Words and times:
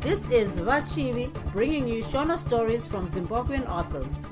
This 0.00 0.20
is 0.30 0.58
Vachivi 0.58 1.30
bringing 1.52 1.86
you 1.86 2.02
Shona 2.02 2.38
stories 2.38 2.86
from 2.86 3.06
Zimbabwean 3.06 3.68
authors. 3.68 4.26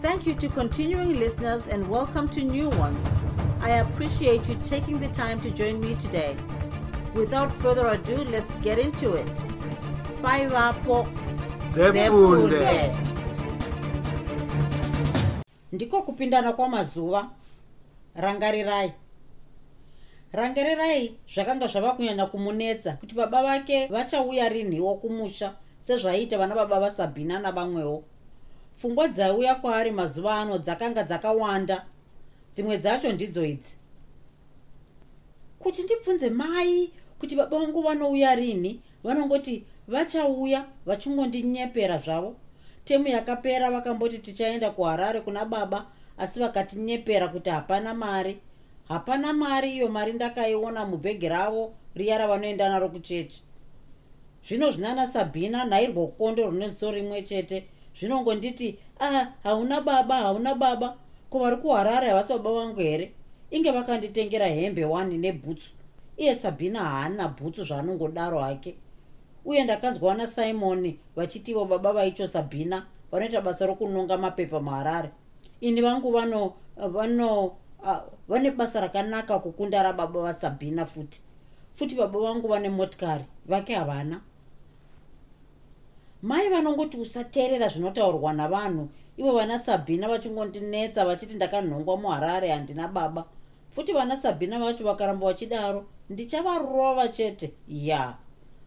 Thank 0.00 0.26
you 0.26 0.34
to 0.34 0.48
continuing 0.48 1.14
listeners 1.18 1.66
and 1.68 1.88
welcome 1.88 2.28
to 2.30 2.42
new 2.44 2.68
ones. 2.70 3.06
I 3.60 3.70
appreciate 3.84 4.48
you 4.48 4.56
taking 4.64 4.98
the 5.00 5.08
time 5.08 5.40
to 5.40 5.50
join 5.50 5.80
me 5.80 5.94
today. 5.94 6.36
Without 7.14 7.52
further 7.52 7.86
ado, 7.88 8.16
let's 8.24 8.54
get 8.56 8.78
into 8.78 9.14
it. 9.14 9.44
Bye, 10.22 10.46
Vapo. 10.48 11.06
ndiko 15.72 16.02
kupindana 16.02 16.52
kwamazuva 16.52 17.30
rangarirai 18.14 18.92
rangarirai 20.34 21.14
zvakanga 21.34 21.66
zvava 21.66 21.94
kunyanya 21.94 22.26
kumunetsa 22.26 22.92
kuti 22.92 23.14
baba 23.14 23.42
vake 23.42 23.86
vachauya 23.86 24.48
rinhiwo 24.48 24.94
kumusha 24.94 25.54
sezvaiita 25.80 26.38
vana 26.38 26.54
baba 26.54 26.80
vasabhina 26.80 27.38
navamwewo. 27.38 28.04
Pfungwa 28.76 29.08
dzaiuya 29.08 29.54
kwaari 29.54 29.90
mazuva 29.90 30.34
ano 30.36 30.58
dzakanga 30.58 31.02
dzakawanda 31.02 31.86
dzimwe 32.54 32.78
dzacho 32.78 33.12
ndidzo 33.12 33.44
idzi. 33.44 33.78
Kuti 35.58 35.82
ndibvunze 35.82 36.30
mai 36.30 36.90
kuti 37.18 37.36
baba 37.36 37.58
vangu 37.58 37.82
vanouya 37.82 38.34
rini 38.34 38.80
vanongoti 39.04 39.64
vachauya 39.88 40.64
vachingondinyeppera 40.86 41.98
zvavo? 41.98 42.36
Temu 42.84 43.08
yakapera 43.08 43.70
vakamboti 43.70 44.18
tichaenda 44.18 44.70
kuharare 44.70 45.20
kuna 45.20 45.44
baba 45.44 45.86
asi 46.18 46.40
vakatinyepera 46.40 47.28
kuti 47.28 47.50
hapana 47.50 47.94
mari 47.94 48.40
hapana 48.88 49.32
mari 49.32 49.74
iyo 49.74 49.88
mari 49.88 50.12
ndakaiona 50.12 50.86
mubhegi 50.86 51.28
ravo 51.28 51.74
riya 51.94 52.18
ravanoenda 52.18 52.68
naro 52.68 52.88
kuchechi. 52.88 53.42
Zvino 54.48 54.70
zvinana 54.70 55.06
sabhina 55.06 55.64
nhairwo 55.64 56.06
kondo 56.06 56.50
runeziso 56.50 56.90
rimwe 56.90 57.22
chete 57.22 57.66
zvinongonditi 57.98 58.78
ah 59.00 59.26
hauna 59.42 59.80
baba 59.80 60.16
hauna 60.16 60.54
baba. 60.54 60.96
Ko 61.30 61.38
vari 61.38 61.56
kuharare 61.56 62.08
havasi 62.08 62.32
baba 62.32 62.52
vangu 62.52 62.80
here? 62.80 63.12
Inge 63.50 63.70
vakanditengera 63.70 64.46
hembe 64.46 64.84
1 64.84 65.18
nebhutsu. 65.18 65.72
Iye 66.16 66.34
sabhina 66.34 66.80
haana 66.80 67.28
bhutsu 67.28 67.64
zvaanongodaro 67.64 68.40
hake. 68.40 68.74
Uye 69.44 69.64
ndakanzwa 69.64 70.14
nasimoni 70.14 70.98
vachitivo 71.16 71.64
baba 71.64 71.92
vaicho 71.92 72.26
sabhina 72.26 72.86
vanoita 73.12 73.40
basa 73.40 73.66
rokunonga 73.66 74.18
mapepa 74.18 74.60
muharare 74.60 75.10
ini 75.60 75.82
vangu 75.82 76.12
vano 76.12 76.54
vano 76.76 77.52
vane 78.28 78.50
basa 78.50 78.80
rakanaka 78.80 79.38
kukunda 79.38 79.82
rababa 79.82 80.20
vasabhina 80.20 80.86
futi 80.86 81.20
futi 81.74 81.94
baba 81.94 82.20
vangu 82.20 82.48
vane 82.48 82.70
motikari 82.70 83.24
vake 83.46 83.74
havana. 83.74 84.20
Mai 86.22 86.48
vanongoti 86.50 86.96
usateerera 86.96 87.68
zvinotaurwa 87.68 88.32
navanhu 88.32 88.88
ivo 89.16 89.32
vana 89.32 89.58
sabhina 89.58 90.08
vachingondinetsa 90.08 91.04
vachiti 91.04 91.34
ndakanhongwa 91.34 91.96
muharare 91.96 92.48
handina 92.50 92.88
baba. 92.88 93.24
Futi 93.70 93.92
vana 93.92 94.16
sabhina 94.16 94.58
vacho 94.58 94.84
vakaramba 94.84 95.26
vachidaro 95.26 95.84
ndichavarova 96.10 97.08
chete? 97.08 97.52
Ya 97.68 98.16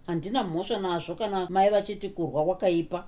handina 0.08 0.44
mhosva 0.44 0.80
nazvo 0.80 1.16
kana 1.16 1.48
mai 1.50 1.70
vachiti 1.70 2.10
kurwa 2.10 2.46
kwakaipa. 2.46 3.08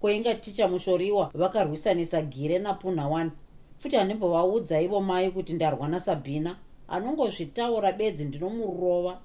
Kwainga 0.00 0.34
ticha 0.34 0.68
mushoriwa 0.68 1.30
vakarwisanisa 1.34 2.22
gire 2.22 2.58
napuna 2.58 3.04
1 3.04 3.30
futi 3.78 3.96
handimbovaudza 3.96 4.80
ivo 4.80 5.00
mai 5.00 5.30
kuti 5.30 5.52
ndarwa 5.52 5.88
nasabhina 5.88 6.56
anongozvitaura 6.88 7.92
bedzi 7.92 8.24
ndinomurova. 8.24 9.18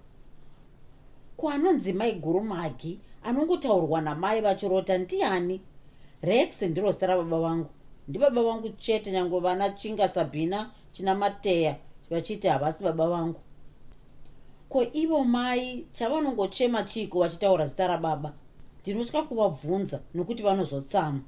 Ko 1.38 1.50
anonzi 1.50 1.94
mai 1.94 2.14
gurumagi 2.14 3.00
anongotaurwa 3.23 4.02
namai 4.02 4.42
vachirota 4.42 4.98
ndiani? 4.98 5.61
Rex 6.22 6.61
ndiro 6.61 6.92
zita 6.92 7.08
baba 7.17 7.39
vangu 7.39 7.70
ndibaba 8.08 8.44
vangu 8.44 8.70
chete 8.70 9.11
nyange 9.11 9.39
vana 9.39 9.70
chinga 9.70 10.10
sabhina 10.10 10.70
china 10.92 11.16
mateya 11.16 11.76
vachiti 12.10 12.48
havasi 12.48 12.83
baba 12.83 13.10
vangu. 13.10 13.39
Ko 14.70 14.83
ivo 14.94 15.23
mai 15.23 15.86
chavanongochema 15.94 16.83
chiko 16.83 17.20
vachitaura 17.20 17.66
zita 17.67 17.88
rababa? 17.88 18.33
Ndinotya 18.82 19.23
kuvabvunza 19.23 20.00
nokuti 20.14 20.44
vanozotsama 20.44 21.20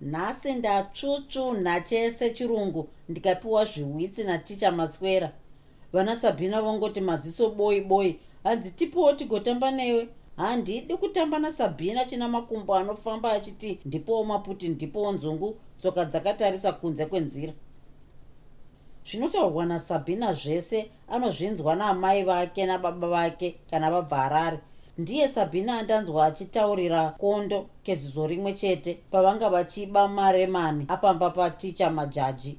nhasi 0.00 0.54
ndatsvutsvunha 0.54 1.80
chese 1.80 2.30
chirungu 2.30 2.88
ndikapiwa 3.08 3.64
zviwitsi 3.64 4.24
naticha 4.24 4.72
maswera. 4.72 5.32
Vana 5.92 6.16
sabhina 6.16 6.62
vongoti 6.62 7.00
maziso 7.00 7.50
boi 7.50 7.80
boi 7.80 8.18
hanzi 8.44 8.70
tipowo 8.70 9.12
tigotamba 9.12 9.70
newe? 9.70 10.08
Handidi 10.36 10.96
kutamba 10.96 11.38
nasabhina 11.38 12.04
china 12.04 12.28
makumbo 12.28 12.74
anofamba 12.74 13.32
achiti 13.32 13.78
ndipowo 13.84 14.24
maputi 14.24 14.68
ndipowo 14.68 15.12
nzungu 15.12 15.56
tsoka 15.78 16.04
dzakatarisa 16.04 16.72
kunze 16.72 17.06
kwenzira. 17.06 17.52
Zvinotaurwa 19.10 19.66
nasabhina 19.66 20.34
zvese 20.34 20.90
anozvinzwa 21.08 21.76
naamai 21.76 22.24
vake 22.24 22.66
nababa 22.66 23.08
vake 23.08 23.56
kana 23.70 23.90
vabva 23.90 24.16
harare 24.16 24.58
ndiye 24.98 25.28
sabhina 25.28 25.78
andanzwa 25.78 26.26
achitaurira 26.26 27.10
kondo 27.10 27.66
kezizo 27.82 28.26
rimwe 28.26 28.52
chete 28.52 28.94
pavanga 29.10 29.50
vachiba 29.50 30.08
maremani 30.08 30.84
apamba 30.88 31.30
paticha 31.30 31.90
majaji. 31.90 32.58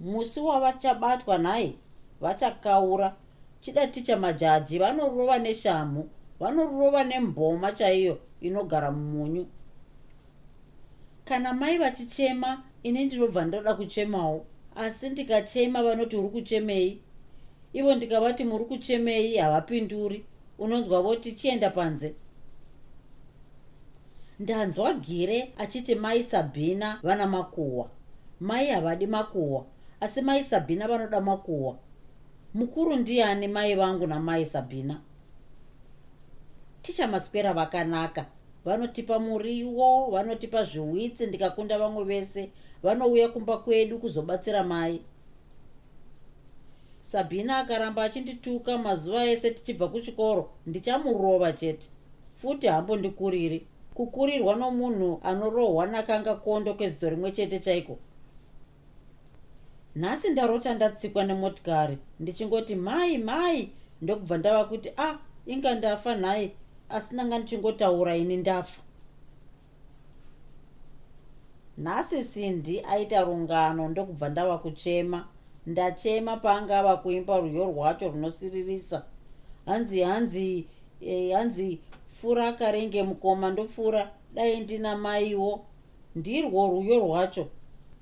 Musi 0.00 0.40
wavachabatwa 0.40 1.38
nhaye 1.38 1.74
vachakaura. 2.20 3.14
Chida 3.60 3.86
ticha 3.86 4.16
majaji 4.16 4.78
vanorova 4.78 5.38
neshamhu 5.38 6.08
vanorova 6.40 7.04
nemboma 7.04 7.72
chaiyo 7.72 8.18
inogara 8.40 8.90
mumunyu. 8.90 9.46
Kana 11.24 11.52
mai 11.52 11.78
vachichema 11.78 12.62
ini 12.82 13.04
ndinobva 13.04 13.44
ndoda 13.44 13.74
kuchemawo 13.74 14.44
asi 14.76 15.08
ndikachema 15.10 15.82
vanoti 15.82 16.16
uri 16.16 16.28
kuchemei. 16.28 16.98
Ivo 17.72 17.94
ndikavati 17.94 18.44
muri 18.44 18.64
kuchemei 18.64 19.36
havapinduri 19.36 20.24
unonzwa 20.60 21.02
voti 21.02 21.32
chienda 21.32 21.70
panze. 21.70 22.14
Ndanzwa 24.40 24.94
gire 24.94 25.52
achiti 25.58 25.94
mai 25.94 26.22
sabhina 26.22 26.98
vana 27.02 27.26
makuhwa. 27.26 27.90
Mai 28.40 28.66
havadi 28.66 29.06
makuhwa 29.06 29.64
asi 30.00 30.22
mai 30.22 30.42
sabhina 30.42 30.88
vanoda 30.88 31.20
makuhwa. 31.20 31.76
Mukuru 32.54 32.96
ndiani 32.96 33.48
mai 33.48 33.74
vangu 33.74 34.06
namai 34.06 34.46
sabhina 34.46 35.00
tichamaswera 36.82 37.52
vakanaka. 37.52 38.26
Vanotipa 38.64 39.18
muriwo 39.18 40.10
vanotipa 40.10 40.64
zviwitsi 40.64 41.26
ndikakunda 41.26 41.78
vamwe 41.78 42.04
vese. 42.04 42.50
Vanouya 42.82 43.28
kumba 43.28 43.58
kwedu 43.58 43.98
kuzobatsira 43.98 44.62
mai 44.64 45.00
sabhina 47.00 47.58
akaramba 47.58 48.02
achindituka 48.02 48.78
mazuva 48.78 49.24
ese 49.24 49.50
tichibva 49.50 49.88
kuchikoro. 49.88 50.50
Ndichamurova 50.66 51.52
chete. 51.52 51.88
Futi 52.34 52.66
hambondikuriri 52.66 53.66
kukurirwa 53.94 54.56
nomunhu 54.56 55.20
anorohwa 55.22 55.86
nakanga 55.86 56.34
kondo 56.34 56.74
kwezizo 56.74 57.10
rimwe 57.10 57.32
chete 57.32 57.58
chaiko? 57.58 57.98
Nhasi 59.96 60.30
ndarota 60.30 60.74
ndatsikwa 60.74 61.24
nemotikari. 61.24 61.98
Ndichingoti 62.20 62.74
mai 62.74 63.18
mai! 63.18 63.70
Ndokubva 64.02 64.38
ndava 64.38 64.64
kuti 64.64 64.88
a 64.96 65.08
ah, 65.08 65.18
inga 65.46 65.74
ndafa 65.74 66.16
nhai. 66.16 66.52
Asi 66.88 67.14
ndanga 67.14 67.38
ndichingotaura 67.38 68.16
ini 68.16 68.36
ndafa. 68.36 68.82
Nhasi 71.78 72.24
sindi 72.24 72.80
aita 72.80 73.20
rungano 73.24 73.88
ndokubva 73.88 74.28
ndava 74.28 74.58
kuchema 74.58 75.28
ndachema 75.70 76.36
paanga 76.36 76.78
ava 76.80 76.94
kuimba 77.02 77.34
rwiyo 77.42 77.64
rwacho 77.72 78.08
runosiririsa 78.12 78.98
hanzi 79.66 80.00
hanzi 80.00 80.66
e, 81.00 81.32
hanzi 81.32 81.68
fura 82.18 82.48
akarenge 82.48 83.02
mukoma 83.02 83.50
ndopfuura 83.50 84.02
dai 84.34 84.60
ndina 84.60 84.96
maiwo. 84.96 85.60
Ndirwo 86.16 86.68
rwiyo 86.70 86.98
rwacho. 87.00 87.46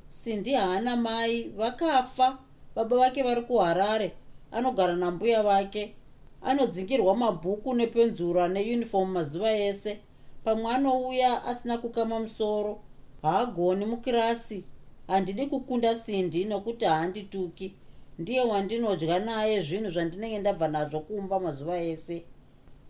Sindi 0.09 0.53
haana 0.53 0.97
mai. 0.97 1.43
Vakafa. 1.57 2.39
Baba 2.75 2.97
vake 2.97 3.23
vari 3.23 3.43
kuharare. 3.43 4.13
Anogara 4.53 4.97
nambuya 4.97 5.43
vake. 5.43 5.95
Anodzingirwa 6.43 7.17
mabhuku 7.17 7.75
nepenzura 7.75 8.49
neunifomu 8.49 9.13
mazuva 9.13 9.53
ese. 9.53 9.99
Pamwe 10.45 10.73
anouya 10.75 11.45
asina 11.45 11.79
kukama 11.79 12.21
musoro. 12.21 12.79
Haagoni 13.23 13.85
mukirasi 13.87 14.65
handidi 15.09 15.47
kukunda 15.47 15.97
sindi 15.97 16.45
nokuti 16.45 16.85
haandituki 16.85 17.75
ndiye 18.19 18.41
wandinodya 18.41 19.19
naye 19.19 19.63
zvinhu 19.63 19.91
zvandinenge 19.91 20.39
ndabva 20.39 20.69
nazvo 20.69 21.01
kumba 21.01 21.41
mazuva 21.41 21.81
ese. 21.83 22.25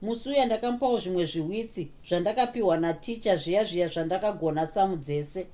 Musi 0.03 0.29
uya 0.29 0.47
ndakamupawo 0.47 0.99
zvimwe 0.99 1.25
zviwitsi 1.25 1.91
zvandakapiwa 2.09 2.77
naticha 2.77 3.37
zviya 3.37 3.65
zviya 3.65 3.89
zvandakagona 3.89 4.67
samu 4.67 4.97
dzese. 4.97 5.47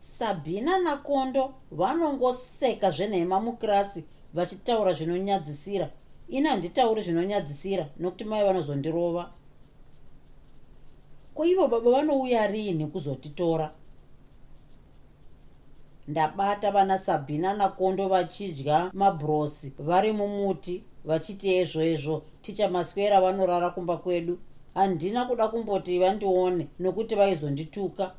Sabhina 0.00 0.78
nakondo 0.78 1.54
vanongoseka 1.70 2.90
zvenhema 2.90 3.40
mukirasi 3.40 4.04
vachitaura 4.34 4.92
zvinonyadzisira. 4.92 5.90
Ini 6.28 6.48
handitauri 6.48 7.02
zvinonyadzisira 7.02 7.88
nokuti 7.98 8.24
mai 8.24 8.44
vanozondirova. 8.44 9.32
Ko 11.34 11.44
ivo 11.44 11.68
baba 11.68 11.90
vanouya 11.90 12.46
rini 12.46 12.86
kuzotitora 12.86 13.77
ndabata 16.08 16.70
vana 16.70 16.98
sabhina 16.98 17.54
nakondo 17.54 18.08
vachidya 18.08 18.90
mabhurosi 18.94 19.72
vari 19.78 20.12
mumuti 20.12 20.84
vachiti 21.04 21.54
ezvo 21.54 21.82
ezvo 21.82 22.22
ticha 22.42 22.68
maswera 22.68 23.20
vanorara 23.20 23.70
kumba 23.70 23.96
kwedu. 23.96 24.38
Handina 24.74 25.24
kuda 25.24 25.48
kumboti 25.48 25.98
vandione 25.98 26.68
nokuti 26.78 27.14
vaizondituka. 27.14 28.12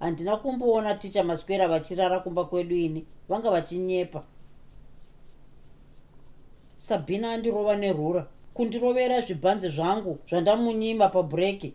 Handina 0.00 0.36
kumboona 0.36 0.94
ticha 0.94 1.24
maswera 1.24 1.68
vachirara 1.68 2.18
kumba 2.18 2.44
kwedu 2.44 2.76
ini 2.76 3.06
vanga 3.28 3.50
vachinyepa. 3.50 4.22
Sabhina 6.76 7.32
andirova 7.32 7.76
nerura. 7.76 8.26
Kundirovera 8.54 9.20
zvibhanzi 9.20 9.68
zvangu 9.68 10.18
zvandamunyima 10.28 11.08
pabhureki. 11.08 11.74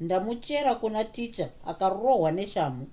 Ndamuchera 0.00 0.74
kuna 0.74 1.04
ticha 1.04 1.48
akarohwa 1.66 2.32
neshamu 2.32 2.86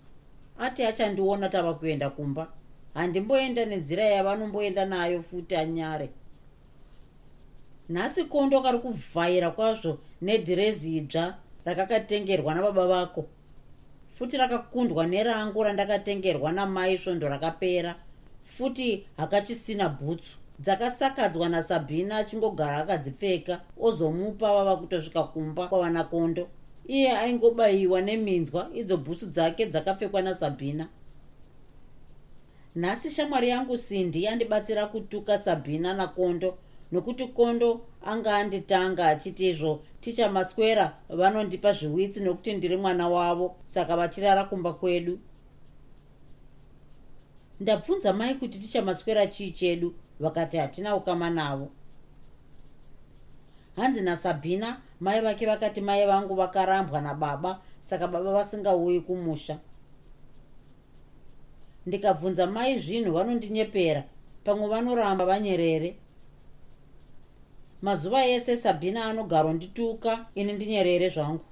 ati 0.60 0.84
achandiona 0.84 1.50
tava 1.50 1.74
kuenda 1.74 2.10
kumba. 2.10 2.48
Handimboenda 2.94 3.66
nenzira 3.66 4.04
yavanomboenda 4.04 4.86
nayo 4.86 5.24
futi 5.24 5.56
anyare. 5.56 6.10
Nhasi 7.90 8.26
kondo 8.26 8.62
kari 8.62 8.80
kuvhaira 8.80 9.52
kwazvo 9.52 9.98
nedhirezi 10.22 10.98
idzva 10.98 11.38
rakakatengerwa 11.66 12.56
nababa 12.56 12.88
vako. 12.88 13.26
Futi 14.14 14.38
rakakundwa 14.38 15.06
nerangu 15.08 15.64
randakatengerwa 15.64 16.52
namai 16.52 16.98
svondo 16.98 17.30
rakapera. 17.30 17.96
Futi 18.44 19.06
hakachisina 19.18 19.90
bhutsu. 19.90 20.38
Dzakasakadzwa 20.60 21.50
nasabhina 21.50 22.18
achingogara 22.18 22.78
akadzipfeka 22.78 23.62
ozomupa 23.82 24.54
vava 24.54 24.78
kutosvika 24.78 25.24
kumba 25.24 25.68
kwavanakondo 25.68 26.48
iye 26.88 27.18
aingobayiwa 27.18 28.02
neminzwa 28.02 28.70
idzo 28.74 28.98
bhusu 28.98 29.26
dzake 29.26 29.66
dzakapfekwa 29.66 30.22
nasabhina. 30.22 30.88
Nhasi 32.76 33.10
shamwari 33.12 33.50
yangu 33.50 33.78
sindi 33.78 34.24
yandibatsira 34.24 34.86
kutuka 34.86 35.38
sabhina 35.38 35.94
nakondo 35.94 36.58
nokuti 36.92 37.28
kondo 37.28 37.82
anga 38.06 38.36
anditanga 38.38 39.08
achiti 39.08 39.50
izvo 39.50 39.82
ticha 40.00 40.30
maswera 40.32 40.98
vanondipa 41.10 41.74
zviwitsi 41.74 42.24
nokuti 42.24 42.54
ndiri 42.54 42.78
mwana 42.78 43.10
wavo 43.10 43.56
saka 43.64 43.98
vachirara 43.98 44.44
kumba 44.44 44.74
kwedu. 44.74 45.20
Ndabvunza 47.60 48.14
mai 48.14 48.36
kuti 48.36 48.60
ticha 48.60 48.82
maswera 48.82 49.28
chii 49.28 49.52
chedu 49.52 49.94
vakati 50.20 50.58
hatina 50.58 50.96
ukama 50.96 51.30
navo. 51.30 51.70
Hanzi 53.76 54.02
nasabhina 54.02 54.82
mai 55.04 55.22
vake 55.22 55.46
vakati 55.46 55.82
mai 55.82 56.06
vangu 56.08 56.36
vakarambwa 56.36 57.02
nababa 57.02 57.62
saka 57.80 58.08
baba 58.08 58.32
vasingauyi 58.32 59.02
kumusha. 59.02 59.60
Ndikabvunza 61.86 62.48
mai 62.48 62.80
zvinhu 62.80 63.12
vanondinyepera? 63.14 64.04
Pamwe 64.44 64.68
vanoramba 64.68 65.26
vanyerere. 65.26 65.96
Mazuva 67.82 68.26
ese 68.26 68.58
sabhina 68.58 69.06
anogaro 69.06 69.54
ndituka 69.54 70.26
ini 70.36 70.54
ndinyerere 70.54 71.10
zvangu. 71.10 71.46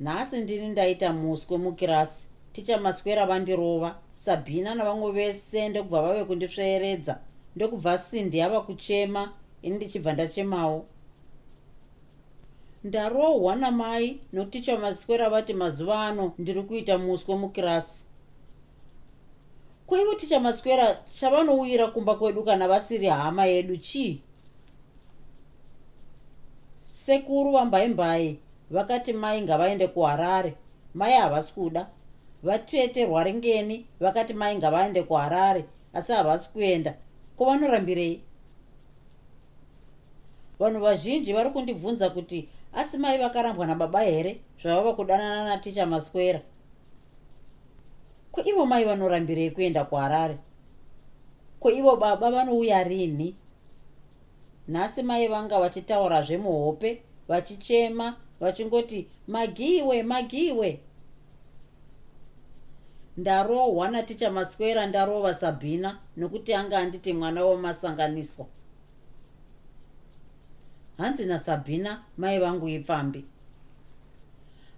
Nhasi 0.00 0.40
ndini 0.40 0.68
ndaita 0.68 1.12
muswe 1.12 1.58
mukirasi 1.58 2.28
ticha 2.52 2.78
maswera 2.78 3.26
vandirova. 3.26 3.98
Sabhina 4.14 4.74
navamwe 4.74 5.12
vese 5.12 5.68
ndokubva 5.68 6.02
vave 6.02 6.24
kundisveeredza 6.24 7.18
ndokubva 7.56 7.98
sindi 7.98 8.38
yava 8.38 8.60
kuchema 8.60 9.32
ini 9.62 9.76
ndichibva 9.76 10.12
ndachemawo 10.12 10.86
ndarohwa 12.84 13.56
namai 13.56 14.20
noticha 14.32 14.78
maswera 14.78 15.30
vati 15.30 15.54
mazuva 15.54 16.00
ano 16.02 16.32
ndiri 16.38 16.62
kuita 16.62 16.98
muswe 16.98 17.36
mukirasi. 17.36 18.04
Kwaivo 19.86 20.14
ticha 20.14 20.40
maswera 20.40 20.98
chavanouyira 21.20 21.86
kumba 21.86 22.14
kwedu 22.14 22.42
kana 22.44 22.68
vasiri 22.68 23.06
hama 23.06 23.44
yedu 23.44 23.76
chii? 23.76 24.20
Sekuru 26.84 27.52
vambaimbai 27.52 28.38
vakati 28.70 29.12
mai 29.12 29.42
ngavaende 29.42 29.86
kuharare. 29.88 30.54
Mai 30.94 31.12
havasi 31.12 31.52
kuda. 31.54 31.88
Vatete 32.42 33.06
rwaringeni 33.06 33.86
vakati 34.00 34.34
mai 34.34 34.56
ngavaende 34.56 35.02
kuharare 35.02 35.64
asi 35.92 36.12
havasi 36.12 36.50
kuenda. 36.50 36.94
Kovanorambirei 37.36 38.20
vanhu 40.58 40.80
vazhinji 40.80 41.32
vari 41.32 41.50
kundibvunza 41.50 42.10
kuti 42.10 42.48
asi 42.78 42.98
mai 42.98 43.18
vakarambwa 43.18 43.66
nababa 43.66 44.00
here? 44.00 44.40
Zvavava 44.62 44.94
kudanana 44.94 45.44
naticha 45.44 45.86
maswera 45.86 46.40
ko 48.32 48.44
ivo 48.44 48.66
mai 48.66 48.84
vanorambirei 48.84 49.50
kuenda 49.50 49.84
kuharare? 49.84 50.38
Ko 51.60 51.70
ivo 51.70 51.96
baba 51.96 52.30
vanouya 52.30 52.84
rini? 52.84 53.34
Nhasi 54.68 55.02
mai 55.02 55.28
vanga 55.28 55.58
vachitaurazve 55.58 56.38
muhope 56.38 57.02
vachichema 57.28 58.16
vachingoti 58.40 59.08
magiwe 59.26 60.02
magiwe! 60.02 60.80
Ndarohwa 63.16 63.88
naticha 63.90 64.30
maswera 64.30 64.86
ndarova 64.86 65.34
sabhina 65.34 65.98
nokuti 66.16 66.54
anga 66.54 66.78
anditi 66.78 67.12
mwana 67.12 67.44
wamasanganiswa 67.44 68.46
hanzi 70.98 71.26
nasabhina 71.26 72.02
mai 72.16 72.38
vangu 72.38 72.68
ipfambi. 72.68 73.24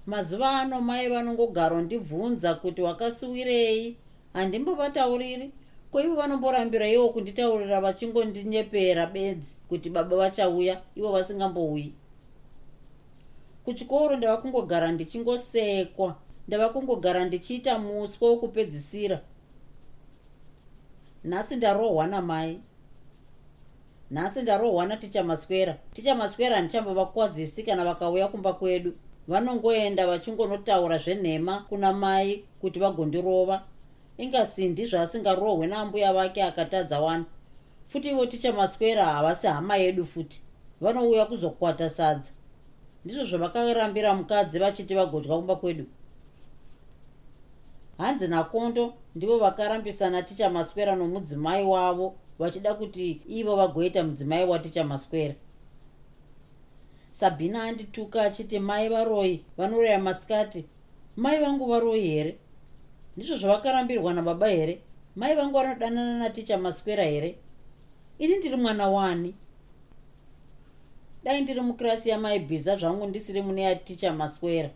Mazuva 0.06 0.50
ano 0.60 0.80
mai 0.80 1.08
vanongogaro 1.08 1.80
ndibvunza 1.82 2.54
kuti 2.54 2.82
wakasuwirei? 2.82 3.96
Handimbovatauriri. 4.32 5.50
Ko 5.90 6.00
ivo 6.00 6.14
vanomborambira 6.14 6.88
iwo 6.88 7.08
kunditaurira 7.08 7.80
vachingondinyepeera 7.80 9.06
bedzi 9.06 9.56
kuti 9.68 9.90
baba 9.90 10.16
vachauya 10.16 10.80
ivo 10.96 11.12
vasingambouyi? 11.12 11.92
Kuchikoro 13.64 14.16
ndava 14.16 14.36
kungogara 14.36 14.92
ndichingosekwa 14.92 16.16
ndava 16.48 16.68
kungogara 16.68 17.24
ndichiita 17.24 17.78
muswe 17.78 18.28
wokupedzisira. 18.28 19.20
Nhasi 21.24 21.56
ndarohwa 21.56 22.06
namai 22.06 22.60
nhasi 24.10 24.42
ndarohwa 24.42 24.86
naticha 24.86 25.24
maswera. 25.24 25.76
Ticha 25.92 26.14
maswera 26.14 26.56
handichambavakwazisi 26.56 27.62
kana 27.62 27.84
vakauya 27.84 28.28
kumba 28.28 28.52
kwedu. 28.52 28.92
Vanongoenda 29.28 30.06
vachingonotaura 30.06 30.98
zvenhema 30.98 31.64
kuna 31.68 31.92
mai 31.92 32.44
kuti 32.60 32.78
vagondirova. 32.80 33.62
Ingasindi 34.18 34.86
zvaasingarohwe 34.86 35.66
naambuya 35.66 36.12
vake 36.12 36.42
akatadza 36.42 37.00
wani. 37.00 37.24
Futi 37.86 38.10
ivo 38.10 38.26
ticha 38.26 38.52
maswera 38.52 39.04
havasi 39.04 39.46
hama 39.46 39.76
yedu 39.76 40.06
futi. 40.06 40.42
Vanouya 40.80 41.26
kuzokwata 41.26 41.90
sadza. 41.90 42.30
Ndizvo 43.04 43.24
zvavakarambira 43.24 44.14
mukadzi 44.14 44.58
vachiti 44.58 44.94
vagodya 44.94 45.36
kumba 45.36 45.56
kwedu. 45.56 45.84
Hanzi 47.98 48.28
nakondo 48.28 48.94
ndivo 49.14 49.38
vakarambisana 49.38 50.22
ticha 50.22 50.50
maswera 50.50 50.96
nomudzimai 50.96 51.64
wavo 51.64 52.14
vachida 52.40 52.74
kuti 52.74 53.20
ivo 53.28 53.56
vagoita 53.56 54.00
mudzimai 54.04 54.44
waticha 54.44 54.84
maswera 54.84 55.34
sabhina 57.10 57.62
andituka 57.64 58.22
achiti 58.22 58.58
mai 58.58 58.88
varoi 58.88 59.44
vanoreya 59.56 59.98
masikati. 59.98 60.64
Mai 61.16 61.40
vangu 61.40 61.66
varoi 61.66 62.00
here? 62.00 62.38
Ndizvo 63.16 63.36
zvavakarambirwa 63.36 64.14
nababa 64.14 64.48
here. 64.48 64.80
Mai 65.16 65.34
vangu 65.34 65.58
vanodanana 65.58 66.18
naticha 66.18 66.58
maswera 66.58 67.04
here? 67.04 67.38
Ini 68.18 68.36
ndiri 68.36 68.56
mwana 68.56 68.88
wani. 68.88 69.34
Dai 71.24 71.40
ndiri 71.40 71.60
mukirasi 71.60 72.08
yamaibhiza 72.08 72.76
zvangu 72.76 73.06
ndisiri 73.06 73.42
mune 73.42 73.62
yaticha 73.62 74.12
maswera 74.12 74.70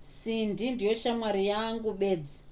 sindi 0.00 0.70
ndiyo 0.70 0.94
shamwari 0.94 1.46
yangu 1.46 1.92
bedzi 1.92 2.42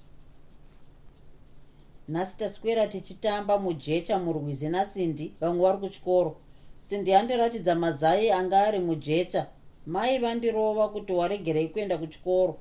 nhasi 2.09 2.37
taswera 2.37 2.87
tichitamba 2.87 3.59
mujecha 3.59 4.19
murwizi 4.19 4.69
nasindi 4.69 5.33
vamwe 5.41 5.61
vari 5.61 5.77
kuchikoro. 5.77 6.35
Sindi 6.81 7.11
yandiratidza 7.11 7.75
mazai 7.75 8.31
anga 8.31 8.61
ari 8.67 8.79
mujecha. 8.79 9.47
Mai 9.85 10.19
vandirova 10.19 10.89
kuti 10.89 11.13
waregerei 11.13 11.67
kuenda 11.67 11.97
kuchikoro. 11.97 12.57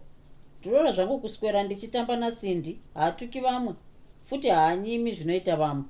Ndinoda 0.60 0.92
zvangu 0.92 1.18
kuswera 1.18 1.62
ndichitamba 1.62 2.16
nasindi 2.16 2.78
haatuki 2.94 3.40
vamwe 3.40 3.74
futi 4.22 4.48
haanyimi 4.48 5.12
zvinoita 5.12 5.56
vamwe. 5.56 5.84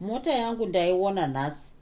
Mota 0.00 0.32
yangu 0.32 0.66
ndaiona 0.66 1.26
nhasi. 1.26 1.74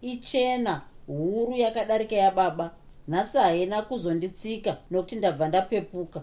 Ichena 0.00 0.82
huru 1.06 1.56
yakadarika 1.56 2.16
yababa. 2.16 2.74
Nhasi 3.08 3.38
haina 3.38 3.82
kuzonditsika 3.82 4.78
nokuti 4.90 5.16
ndabva 5.16 5.48
ndapepuka. 5.48 6.22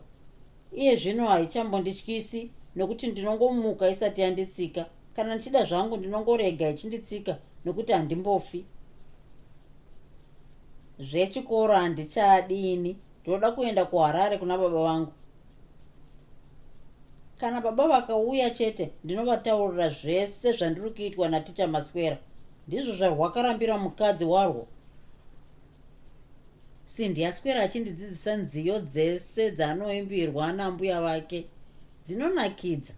Iye 0.72 0.96
zvino 0.96 1.28
haichambondityisi 1.28 2.52
nokuti 2.76 3.08
ndinongomuka 3.08 3.90
isati 3.90 4.22
yanditsika. 4.22 4.86
Kana 5.16 5.36
ndichida 5.36 5.64
zvangu 5.64 5.98
ndinongorega 5.98 6.70
ichinditsika 6.70 7.38
nokuti 7.66 7.92
handimbofi. 7.94 8.66
Zvechikoro 11.00 11.74
handichadini 11.74 12.98
ndoda 13.24 13.52
kuenda 13.52 13.86
kuharare 13.86 14.38
kuna 14.38 14.58
baba 14.58 14.84
vangu. 14.84 15.12
Kana 17.38 17.62
baba 17.62 17.88
vakauya 17.88 18.50
chete 18.50 18.92
ndinovataurira 19.04 19.90
zvese 19.90 20.52
zvandiri 20.52 20.90
kuitwa 20.90 21.30
naticha 21.30 21.68
maswera. 21.68 22.18
Ndizvo 22.68 22.94
zvarwakarambira 22.94 23.78
mukadzi 23.78 24.26
warwo. 24.26 24.68
Sindi 26.86 27.22
yaswera 27.22 27.64
achindidzidzisa 27.64 28.36
nziyo 28.36 28.80
dzese 28.80 29.52
dzaanoimbirwa 29.52 30.54
nambuya 30.54 31.02
vake 31.02 31.48
dzinonakidza. 32.10 32.94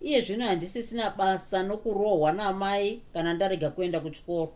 Iye 0.00 0.20
zvino 0.20 0.44
handisisina 0.46 1.10
basa 1.10 1.62
nokurohwa 1.62 2.32
namai 2.32 3.02
kana 3.12 3.34
ndarega 3.34 3.70
kuenda 3.70 4.00
kuchikoro. 4.00 4.52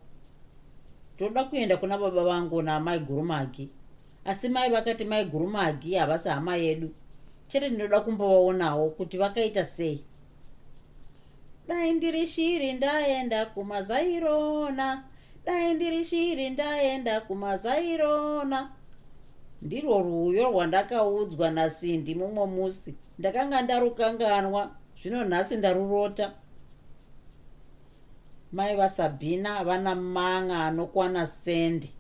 Toda 1.19 1.45
kuenda 1.45 1.77
kuna 1.77 1.99
baba 1.99 2.25
vangu 2.25 2.63
namai 2.63 2.99
gurumagi 2.99 3.69
asi 4.25 4.49
mai 4.49 4.71
vakati 4.71 5.05
mai 5.05 5.25
gurumagi 5.25 5.95
havasi 5.95 6.29
hama 6.29 6.57
yedu. 6.57 6.91
Chete 7.49 7.69
ndinoda 7.69 8.01
kumbovaonawo 8.01 8.91
kuti 8.91 9.19
vakaita 9.19 9.65
sei. 9.65 10.05
Dai 11.69 11.93
ndiri 11.93 12.27
shiri 12.27 12.73
ndaenda 12.73 13.47
kumazairona. 13.47 15.05
Dai 15.45 15.75
ndiri 15.75 16.05
shiri 16.05 16.51
ndaenda 16.51 17.21
kumazairona. 17.21 18.71
Ndirwo 19.63 20.03
rwuyo 20.03 20.51
rwandakaudzwa 20.51 21.51
nasindi 21.51 22.15
mumwe 22.15 22.47
musi 22.47 22.95
ndakanga 23.19 23.63
ndarukanganwa 23.63 24.71
zvino 25.03 25.25
nhasi 25.25 25.57
ndarurota. 25.57 26.33
Mai 28.53 28.77
vasabhina 28.77 29.65
vana 29.65 29.95
manga 29.95 30.65
anokwana 30.65 31.27
sendi. 31.27 31.93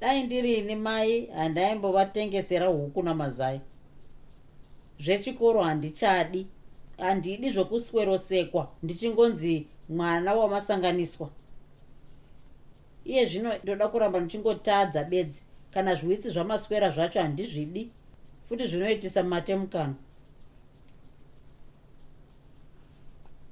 Dai 0.00 0.22
ndirini 0.22 0.74
mai? 0.74 1.26
Handaimbovatengesera 1.26 2.66
huku 2.66 3.02
namazai. 3.02 3.60
Zvechikoro 5.00 5.62
handichadi. 5.62 6.46
Handidi 6.98 7.50
zvokuswerosekwa. 7.50 8.68
Ndichingonzi 8.82 9.66
mwana 9.88 10.34
wamasanganiswa. 10.34 11.30
Iye 13.04 13.26
zvino 13.26 13.52
ndoda 13.62 13.88
kuramba 13.88 14.20
ndichingotadza 14.20 15.04
bedzi. 15.04 15.42
Kana 15.70 15.94
zviwitsi 15.94 16.30
zvamaswera 16.30 16.90
zvacho 16.90 17.20
handizvidi 17.20 17.90
futi 18.48 18.66
zvinoitisa 18.66 19.22
matemukano 19.22 19.94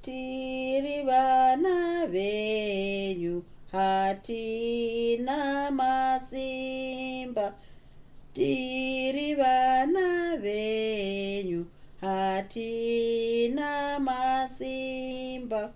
tiri 0.04 0.98
vana 1.08 1.76
venyu 2.12 3.36
hatina 3.72 5.38
masimba. 5.70 7.46
Tiri 8.34 9.34
vana 9.34 10.36
venyu 10.44 11.64
hatina 12.02 13.98
masimba. 13.98 15.72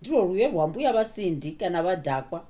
Ndirwo 0.02 0.22
rwuye 0.22 0.48
rwambuya 0.48 0.94
vasindi 0.94 1.52
kana 1.52 1.84
vadhakwa. 1.84 2.46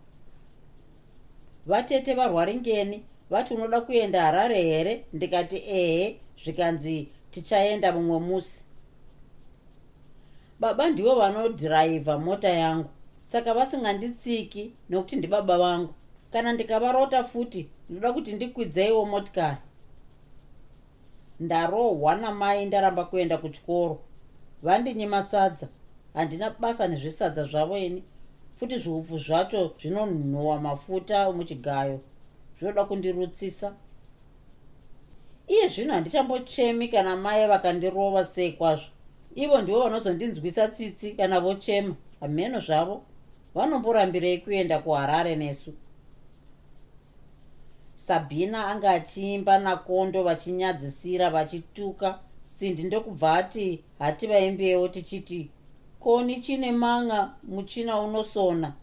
Vatete 1.65 2.13
varwaringeni 2.13 3.03
vati 3.29 3.53
unoda 3.53 3.81
kuenda 3.81 4.21
harare 4.21 4.61
here? 4.63 5.05
Ndikati 5.13 5.57
ehe 5.57 6.19
zvikanzi 6.43 7.07
tichaenda 7.31 7.91
mumwe 7.91 8.19
musi. 8.19 8.65
Baba 10.59 10.89
ndivo 10.89 11.15
vanodhiraivha 11.15 12.17
mota 12.19 12.49
yangu 12.49 12.89
saka 13.21 13.53
vasinganditsiki 13.53 14.73
nokuti 14.89 15.15
ndibaba 15.15 15.57
vangu. 15.57 15.93
Kana 16.31 16.53
ndikavarota 16.53 17.23
futi 17.23 17.69
ndoda 17.89 18.13
kuti 18.13 18.33
ndikwidzeiwo 18.33 19.05
motikari 19.05 19.57
ndarohwa 21.43 22.15
namai 22.15 22.65
ndaramba 22.65 23.05
kuenda 23.05 23.37
kuchikoro. 23.37 23.99
Vandinyimasadza 24.63 25.67
handina 26.13 26.49
basa 26.49 26.87
nezvisadza 26.87 27.43
zvavo 27.43 27.77
ini. 27.77 28.03
Futi 28.55 28.77
zviupfu 28.77 29.17
zvacho 29.17 29.61
zvinonhuhwa 29.79 30.59
mafuta 30.59 31.31
muchigayo. 31.31 31.99
Zvinoda 32.57 32.83
kundirutsisa. 32.83 33.73
Iye 35.47 35.67
zvino 35.67 35.93
handichambochemi 35.93 36.87
kana 36.87 37.15
mai 37.15 37.47
vakandirova 37.47 38.25
sei 38.25 38.51
kwazvo. 38.51 38.91
Ivo 39.35 39.61
ndivo 39.61 39.83
vanozondinzwisa 39.83 40.67
tsitsi 40.67 41.11
kana 41.11 41.39
vochema. 41.39 41.95
Hamheno 42.19 42.59
zvavo. 42.59 43.01
Vanomborambirei 43.55 44.37
kuenda 44.37 44.79
kuharare 44.79 45.35
nesu 45.35 45.73
sabhina 47.95 48.67
anga 48.67 48.89
achiimba 48.91 49.59
nakondo 49.59 50.23
vachinyadzisira 50.23 51.29
vachituka. 51.29 52.19
Sindi 52.43 52.83
ndokubva 52.83 53.33
ati 53.33 53.83
hati 53.99 54.27
vaimbewo 54.27 54.87
tichiti 54.87 55.49
koni 55.99 56.41
chine 56.41 56.71
manga 56.71 57.33
muchina 57.43 57.99
unosona 57.99 58.73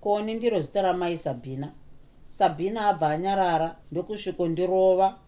koni 0.00 0.34
ndiro 0.34 0.60
zita 0.60 0.82
ramai 0.82 1.18
sabhina 1.18 1.72
sabhina 2.28 2.86
abva 2.88 3.08
anyarara 3.08 3.76
ndokusvikondirova 3.92 5.18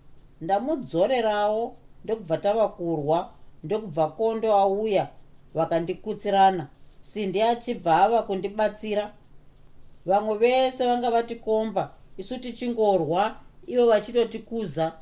ndamudzorerawo 0.41 1.77
ndokubva 2.05 2.39
tava 2.39 2.69
kurwa 2.69 3.31
ndokubva 3.65 4.09
kondo 4.09 4.55
auya 4.57 5.09
vakandikutsirana 5.55 6.69
sindi 7.03 7.43
achibva 7.43 8.03
ava 8.03 8.23
kundibatsira. 8.23 9.13
Vamwe 10.07 10.37
vese 10.39 10.87
vanga 10.87 11.11
vatikomba 11.11 11.91
isu 12.17 12.39
tichingorwa 12.39 13.37
ivo 13.67 13.87
vachitotikuza 13.87 14.93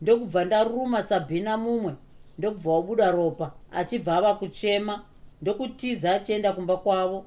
ndokubva 0.00 0.44
ndaruma 0.44 1.02
sabhina 1.02 1.56
mumwe 1.56 1.94
ndokubva 2.38 2.72
wabuda 2.72 3.10
ropa 3.10 3.52
achibva 3.72 4.16
ava 4.16 4.34
kuchema 4.34 5.04
ndokutiza 5.42 6.14
achienda 6.14 6.52
kumba 6.52 6.76
kwavo. 6.76 7.24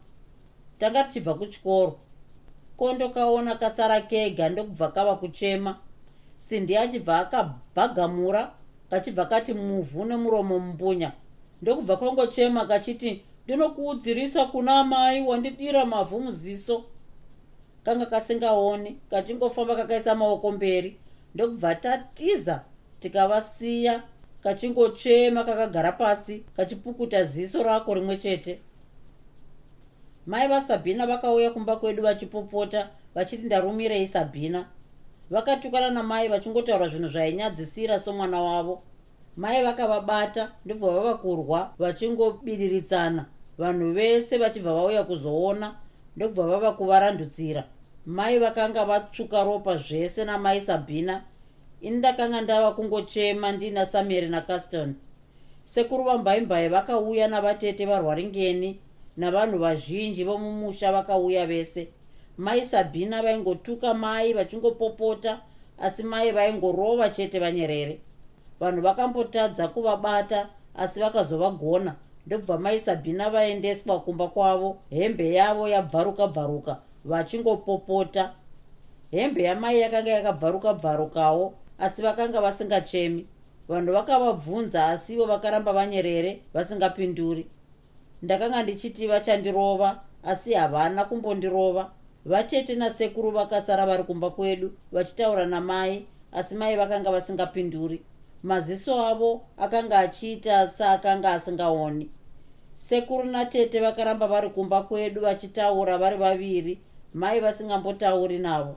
Tanga 0.80 1.04
tichibva 1.04 1.34
kuchikoro. 1.34 2.00
Kondo 2.78 3.10
kaona 3.10 3.56
kasara 3.56 4.02
kega 4.02 4.50
ndokubva 4.50 4.88
kava 4.92 5.16
kuchema? 5.16 5.78
Sindi 6.38 6.78
achibva 6.78 7.20
akabhagamura 7.20 8.52
kachibva 8.90 9.26
kati 9.26 9.54
muvhu 9.54 10.06
nemuromo 10.06 10.60
mumbunya. 10.60 11.12
Ndokubva 11.62 11.98
kongochema 11.98 12.66
kachiti 12.66 13.22
ndinokuudzirisa 13.46 14.46
kuna 14.46 14.84
mai 14.84 15.22
wandidira 15.22 15.86
mavhu 15.86 16.20
muziso 16.20 16.84
kanga 17.86 18.06
kasingaoni 18.06 18.98
kachingofamba 19.10 19.76
kakaisa 19.76 20.16
maoko 20.16 20.52
mberi. 20.52 20.98
Ndokubva 21.36 21.76
tatiza 21.76 22.62
tikavasiya 23.00 24.04
kachingochema 24.44 25.44
kakagara 25.44 25.92
pasi 25.92 26.44
kachipukuta 26.56 27.24
ziso 27.24 27.64
rako 27.64 27.94
rimwe 27.94 28.18
chete. 28.18 28.60
Mai 30.26 30.48
vasabhina 30.48 31.08
vakauya 31.08 31.52
kumba 31.52 31.76
kwedu 31.76 32.04
vachipopota 32.04 32.90
vachiti 33.16 33.44
ndarumirei 33.44 34.08
sabhina. 34.08 34.66
Vakatukana 35.30 35.90
namai 35.90 36.28
vachingotaura 36.28 36.88
zvinhu 36.88 37.08
zvainyadzisira 37.08 38.00
somwana 38.00 38.42
wavo. 38.42 38.84
Mai 39.38 39.64
vakavabata 39.64 40.52
ndobva 40.66 40.92
vava 40.92 41.14
kurwa 41.18 41.74
vachingobidiridzana 41.80 43.26
vanhu 43.58 43.94
vese 43.94 44.38
vachibva 44.38 44.74
vauya 44.74 45.04
kuzoona 45.04 45.76
ndokubva 46.16 46.48
vava 46.48 46.72
kuvarandutsira 46.72 47.64
mai 48.06 48.40
vakanga 48.40 48.86
vatsvuka 48.86 49.44
ropa 49.44 49.78
zvese 49.78 50.26
namai 50.26 50.62
sabhina 50.62 51.24
ini 51.82 51.98
ndakanga 51.98 52.42
ndava 52.42 52.72
kungochema 52.72 53.52
ndiina 53.52 53.86
samueri 53.86 54.30
nacaston 54.30 54.96
sekuru 55.64 56.04
vambaimbai 56.04 56.70
vakauya 56.70 57.28
navatete 57.28 57.86
varwaringeni 57.86 58.80
navanhu 59.18 59.58
vazhinji 59.60 60.24
vomumusha 60.24 60.92
vakauya 60.92 61.48
vese. 61.48 61.88
Mai 62.38 62.66
sabhina 62.66 63.22
vaingotuka 63.22 63.94
mai 63.94 64.34
vachingopopota 64.34 65.42
asi 65.80 66.04
mai 66.04 66.32
vaingorova 66.32 67.10
chete 67.10 67.40
vanyerere. 67.40 68.00
Vanhu 68.60 68.82
vakambotadza 68.82 69.68
kuvabata 69.68 70.50
asi 70.76 71.00
vakazovagona 71.00 71.96
ndobva 72.28 72.58
mai 72.58 72.80
sabhina 72.80 73.30
vaendeswa 73.30 74.00
kumba 74.00 74.28
kwavo 74.28 74.78
hembe 74.90 75.34
yavo 75.34 75.68
yabvaruka 75.68 76.28
bvaruka 76.28 76.78
vachingopopota. 77.06 78.34
Hembe 79.12 79.44
yamai 79.44 79.80
yakanga 79.80 80.12
yakabvaruka 80.12 80.74
bvarukawo 80.74 81.54
asi 81.80 82.02
vakanga 82.02 82.42
vasingachemi. 82.42 83.28
Vanhu 83.70 83.94
vakavabvunza 83.94 84.86
asi 84.88 85.14
ivo 85.14 85.26
vakaramba 85.26 85.74
vanyerere 85.74 86.42
vasingapinduri. 86.54 87.48
Ndakanga 88.22 88.64
ndichiti 88.64 89.08
vachandirova 89.08 90.00
asi 90.24 90.54
havana 90.54 91.06
kumbondirova. 91.06 91.92
Vatete 92.26 92.76
nasekuru 92.76 93.32
vakasara 93.32 93.86
vari 93.86 94.04
kumba 94.04 94.30
kwedu 94.30 94.72
vachitaura 94.92 95.46
namai 95.46 96.06
asi 96.32 96.56
mai 96.56 96.76
vakanga 96.76 97.12
vasingapinduri. 97.12 98.02
Maziso 98.44 99.06
avo 99.06 99.42
akanga 99.58 100.00
achiita 100.00 100.68
saakanga 100.68 101.32
asingaoni. 101.32 102.10
Sekuru 102.76 103.24
natete 103.24 103.80
vakaramba 103.80 104.28
vari 104.28 104.50
kumba 104.50 104.82
kwedu 104.82 105.22
vachitaura 105.22 105.98
vari 105.98 106.18
vaviri 106.18 106.80
mai 107.14 107.40
vasingambotauri 107.40 108.40
navo. 108.40 108.76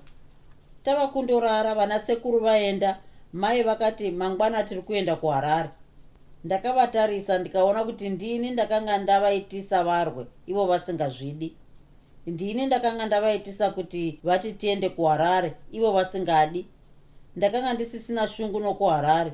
Tava 0.83 1.09
kundorara 1.09 1.75
vana 1.75 1.99
sekuru 1.99 2.41
vaenda 2.41 2.99
mai 3.33 3.63
vakati 3.63 4.11
mangwana 4.11 4.63
tiri 4.63 4.83
kuenda 4.83 5.17
kuharare. 5.17 5.71
Ndakavatarisa 6.45 7.39
ndikaona 7.39 7.85
kuti 7.85 8.09
ndini 8.09 8.51
ndakanga 8.51 8.99
ndavaitisa 8.99 9.85
varwe 9.85 10.27
ivo 10.47 10.67
vasingazvidi. 10.67 11.57
Ndini 12.27 12.67
ndakanga 12.67 13.07
ndavaitisa 13.07 13.71
kuti 13.71 14.21
vati 14.25 14.53
tiende 14.53 14.89
kuharare 14.89 15.55
ivo 15.73 15.93
vasingadi. 15.93 16.67
Ndakanga 17.37 17.73
ndisisina 17.75 18.29
shungu 18.29 18.61
nokuharare. 18.61 19.33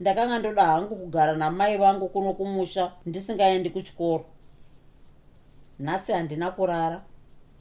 Ndakanga 0.00 0.38
ndoda 0.38 0.64
hangu 0.64 0.96
kugara 0.96 1.32
namai 1.36 1.76
vangu 1.76 2.08
kuno 2.08 2.32
kumusha 2.32 2.92
ndisingaendi 3.06 3.70
kuchikoro. 3.70 4.24
Nhasi 5.78 6.12
handina 6.12 6.50
kurara 6.50 7.02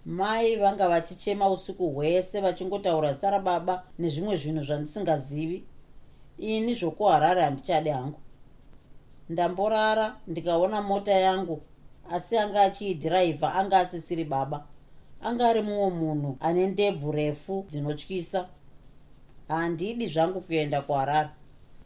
mai 0.05 0.55
vanga 0.55 0.89
vachichema 0.89 1.49
usiku 1.49 1.89
hwese 1.89 2.41
vachingotaura 2.41 3.13
zita 3.13 3.29
rababa 3.29 3.83
nezvimwe 3.99 4.35
zvinhu 4.35 4.63
zvandisingazivi. 4.63 5.63
Ini 6.37 6.73
zvokuharare 6.75 7.41
handichade 7.41 7.91
hangu. 7.91 8.19
Ndamborara 9.29 10.17
ndikaona 10.27 10.81
mota 10.81 11.11
yangu 11.11 11.61
asi 12.11 12.37
anga 12.37 12.61
achiidhiraivha 12.61 13.53
anga 13.53 13.79
asisiri 13.79 14.23
baba. 14.23 14.65
Anga 15.21 15.49
ari 15.49 15.61
mumwe 15.61 15.89
munhu 15.89 16.37
ane 16.39 16.67
ndebvu 16.67 17.11
refu 17.11 17.65
dzinotyisa. 17.69 18.47
Handidi 19.47 20.07
zvangu 20.07 20.41
kuenda 20.41 20.81
kuharare 20.81 21.29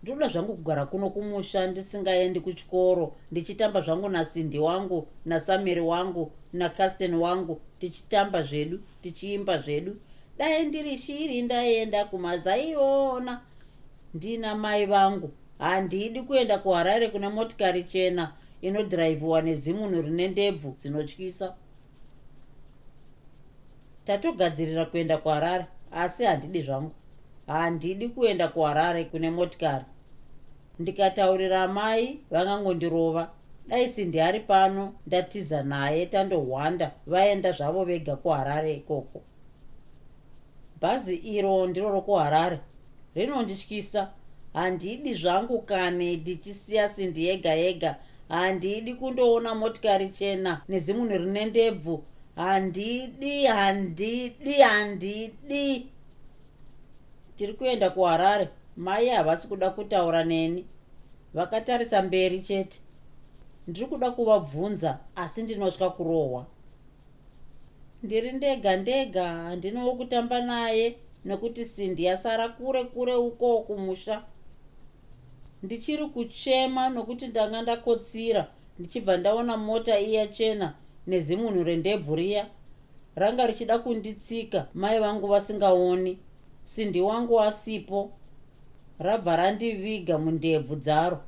ndoda 0.04 0.28
zvangu 0.28 0.54
kugara 0.54 0.86
kuno 0.86 1.10
kumusha 1.10 1.68
ndisingaendi 1.68 2.40
kuchikoro 2.40 3.14
ndichitamba 3.32 3.82
zvangu 3.82 4.10
nasindi 4.10 4.60
wangu 4.60 5.08
nasamiri 5.26 5.82
wangu 5.82 6.32
nacasten 6.58 7.14
wangu 7.14 7.62
tichitamba 7.80 8.42
zvedu 8.42 8.80
tichiimba 9.02 9.58
zvedu. 9.58 9.96
Dai 10.38 10.66
ndiri 10.66 10.98
shiri 10.98 11.42
ndaenda 11.42 12.06
kumazaiona. 12.06 13.42
Ndina 14.14 14.56
mai 14.56 14.86
vangu. 14.86 15.32
Handidi 15.60 16.22
kuenda 16.22 16.58
kuharare 16.58 17.08
kune 17.08 17.30
motikari 17.30 17.84
chena 17.84 18.34
inodhiraivhiwa 18.62 19.42
nezimunhu 19.42 20.02
rine 20.02 20.28
ndebvu 20.28 20.72
dzinotyisa. 20.78 21.56
Tatogadzirira 24.06 24.86
kuenda 24.86 25.18
kuharare 25.18 25.66
asi 25.92 26.24
handidi 26.24 26.62
zvangu. 26.62 26.92
Handidi 27.48 28.10
kuenda 28.10 28.48
kuharare 28.48 29.04
kune 29.04 29.30
motikari. 29.30 29.86
Ndikataurira 30.80 31.68
mai 31.68 32.20
vangangondirova 32.32 33.32
dai 33.68 33.90
sindi 33.90 34.22
ari 34.22 34.40
pano 34.40 34.94
ndatiza 35.08 35.64
naye 35.64 36.06
tandohwanda 36.06 36.92
vaenda 37.08 37.52
zvavo 37.52 37.86
vega 37.86 38.16
kuharare 38.16 38.74
ikoko. 38.74 39.22
Bhazi 40.82 41.16
iro 41.16 41.68
ndiro 41.68 41.90
rokuharare. 41.92 42.60
Rinondityisa 43.16 44.12
handidi 44.54 45.14
zvangu 45.14 45.62
kane 45.62 46.18
ndichisiya 46.18 46.90
sindi 46.90 47.26
yega 47.26 47.54
yega 47.54 47.96
handidi 48.30 48.94
kundoona 48.94 49.56
motikari 49.56 50.10
chena 50.10 50.62
nezimunhu 50.70 51.18
rine 51.18 51.46
ndebvu. 51.46 52.04
Handidi 52.36 53.46
handidi 53.46 54.54
handidi 54.54 55.88
tiri 57.36 57.54
kuenda 57.54 57.90
kuharare. 57.90 58.50
Mai 58.78 59.08
havasi 59.10 59.48
kuda 59.48 59.70
kutaura 59.70 60.24
neni. 60.24 60.66
Vakatarisa 61.34 62.02
mberi 62.02 62.42
chete 62.42 62.80
ndiri 63.68 63.86
kuda 63.88 64.12
kuvabvunza 64.12 65.00
asi 65.16 65.44
ndinotya 65.44 65.90
kurohwa. 65.90 66.46
Ndiri 68.04 68.32
ndega 68.32 68.78
ndega 68.78 69.28
handinowo 69.28 69.96
kutamba 69.96 70.42
naye 70.42 70.96
nekuti 71.26 71.66
sindi 71.66 72.04
yasara 72.04 72.50
kure 72.50 72.84
kure 72.84 73.16
uko 73.16 73.60
kumusha. 73.62 74.24
Ndichiri 75.64 76.06
kuchema 76.06 76.90
nokuti 76.90 77.28
ndanga 77.28 77.62
ndakotsira 77.62 78.48
ndichibva 78.80 79.18
ndaona 79.18 79.58
mota 79.58 80.00
iya 80.00 80.28
chena 80.28 80.74
nezimunhu 81.08 81.64
rendebvu 81.64 82.16
riya. 82.16 82.48
Ranga 83.16 83.48
richida 83.48 83.80
kunditsika 83.80 84.68
mai 84.74 85.00
vangu 85.00 85.28
vasingaoni. 85.28 86.20
Sindi 86.64 87.02
wangu 87.02 87.42
asipo. 87.42 88.12
Rabva 89.00 89.36
randiviga 89.36 90.18
mundebvu 90.18 90.76
dzaro 90.76 91.20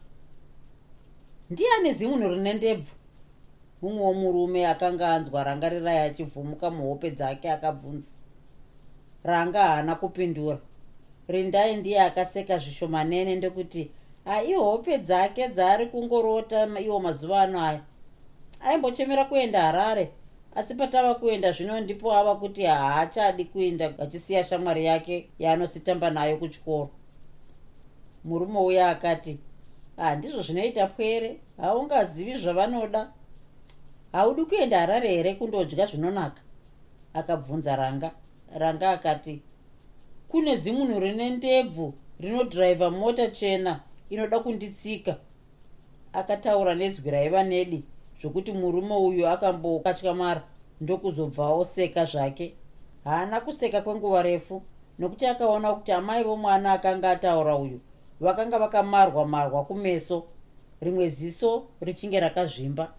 ndiani 1.49 1.93
zimunhu 1.93 2.29
rine 2.29 2.53
ndebvu? 2.53 2.95
Mumwewo 3.81 4.13
murume 4.13 4.67
akanga 4.67 5.09
anzwa 5.13 5.43
rangarirai 5.43 5.97
achivhumuka 5.97 6.71
muhope 6.71 7.11
dzake 7.11 7.51
akabvunza. 7.51 8.13
Ranga 9.23 9.63
haana 9.63 9.95
kupindura. 9.95 10.59
Rindai 11.27 11.75
ndiye 11.75 12.01
akaseka 12.01 12.57
zvishomanene 12.57 13.35
ndekuti 13.35 13.91
haihope 14.25 14.97
dzake 14.97 15.47
dzaari 15.47 15.85
kungorota 15.85 16.79
iwo 16.79 16.99
mazuva 16.99 17.41
ano 17.41 17.61
aya. 17.61 17.81
Aimbochemera 18.59 19.25
kuenda 19.25 19.61
harare. 19.61 20.11
Asi 20.55 20.75
patava 20.75 21.15
kuenda 21.15 21.51
zvino 21.51 21.79
ndipo 21.79 22.13
ava 22.13 22.35
kuti 22.35 22.63
haachadi 22.65 23.45
kuenda 23.45 23.93
achisiya 23.99 24.43
shamwari 24.43 24.85
yake 24.85 25.29
yaanositamba 25.39 26.09
nayo 26.09 26.37
kuchikoro. 26.37 26.89
Murume 28.23 28.59
uya 28.59 28.89
akati 28.89 29.39
handizvo 29.97 30.41
zvinoita 30.41 30.87
pwere. 30.87 31.39
Haungazivi 31.57 32.37
zvavanoda. 32.37 33.11
Haudi 34.11 34.45
kuenda 34.45 34.79
harare 34.79 35.09
here 35.09 35.33
kundodya 35.33 35.87
zvinonaka? 35.87 36.41
Akabvunza 37.13 37.75
ranga. 37.75 38.11
Ranga 38.55 38.91
akati 38.91 39.41
kune 40.27 40.55
zimunhu 40.55 40.99
rine 40.99 41.29
ndebvu 41.29 41.93
rinodhiraivha 42.19 42.89
mota 42.89 43.27
chena 43.27 43.79
inoda 44.09 44.39
kunditsika. 44.39 45.15
Akataura 46.13 46.75
nezwi 46.75 47.11
raiva 47.11 47.43
nedi 47.43 47.83
zvokuti 48.21 48.51
murume 48.51 48.95
uyu 48.95 49.27
akambokatyamara 49.27 50.43
ndokuzobva 50.81 51.49
oseka 51.49 52.05
zvake. 52.05 52.53
Haana 53.03 53.41
kuseka 53.41 53.81
kwenguva 53.81 54.21
refu 54.21 54.61
nokuti 54.99 55.25
akaona 55.25 55.73
kuti 55.73 55.91
amai 55.91 56.23
vomwana 56.23 56.71
akanga 56.71 57.11
ataura 57.11 57.55
uyu 57.55 57.79
vakanga 58.19 58.59
vakamarwa 58.59 59.27
marwa 59.27 59.65
kumeso 59.65 60.25
rimwe 60.81 61.07
ziso 61.07 61.67
richinge 61.81 62.19
rakazvimba. 62.19 62.93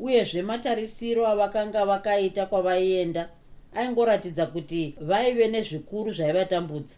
Uyezve 0.00 0.42
matarisiro 0.42 1.26
avakanga 1.26 1.86
vakaita 1.86 2.46
kwavaienda 2.46 3.28
aingoratidza 3.74 4.46
kuti 4.46 4.96
vaive 5.00 5.48
nezvikuru 5.48 6.12
zvaivatambudza. 6.12 6.96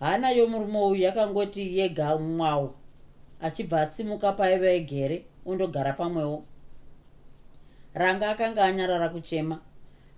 Hana 0.00 0.30
yomurume 0.30 0.78
uyu 0.78 1.02
yakangoti 1.02 1.78
yega 1.78 2.18
mwawo 2.18 2.74
achibva 3.40 3.80
asimuka 3.80 4.32
paiva 4.32 4.70
egere 4.70 5.24
undogara 5.46 5.92
pamwewo. 5.92 6.44
Ranga 7.94 8.30
akanga 8.30 8.64
anyarara 8.64 9.08
kuchema. 9.08 9.60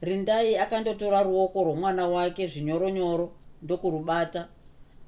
Rindai 0.00 0.56
akandotora 0.56 1.22
ruoko 1.22 1.64
rwomwana 1.64 2.08
wake 2.08 2.46
zvinyoronyoro 2.46 3.32
ndokurubata 3.62 4.48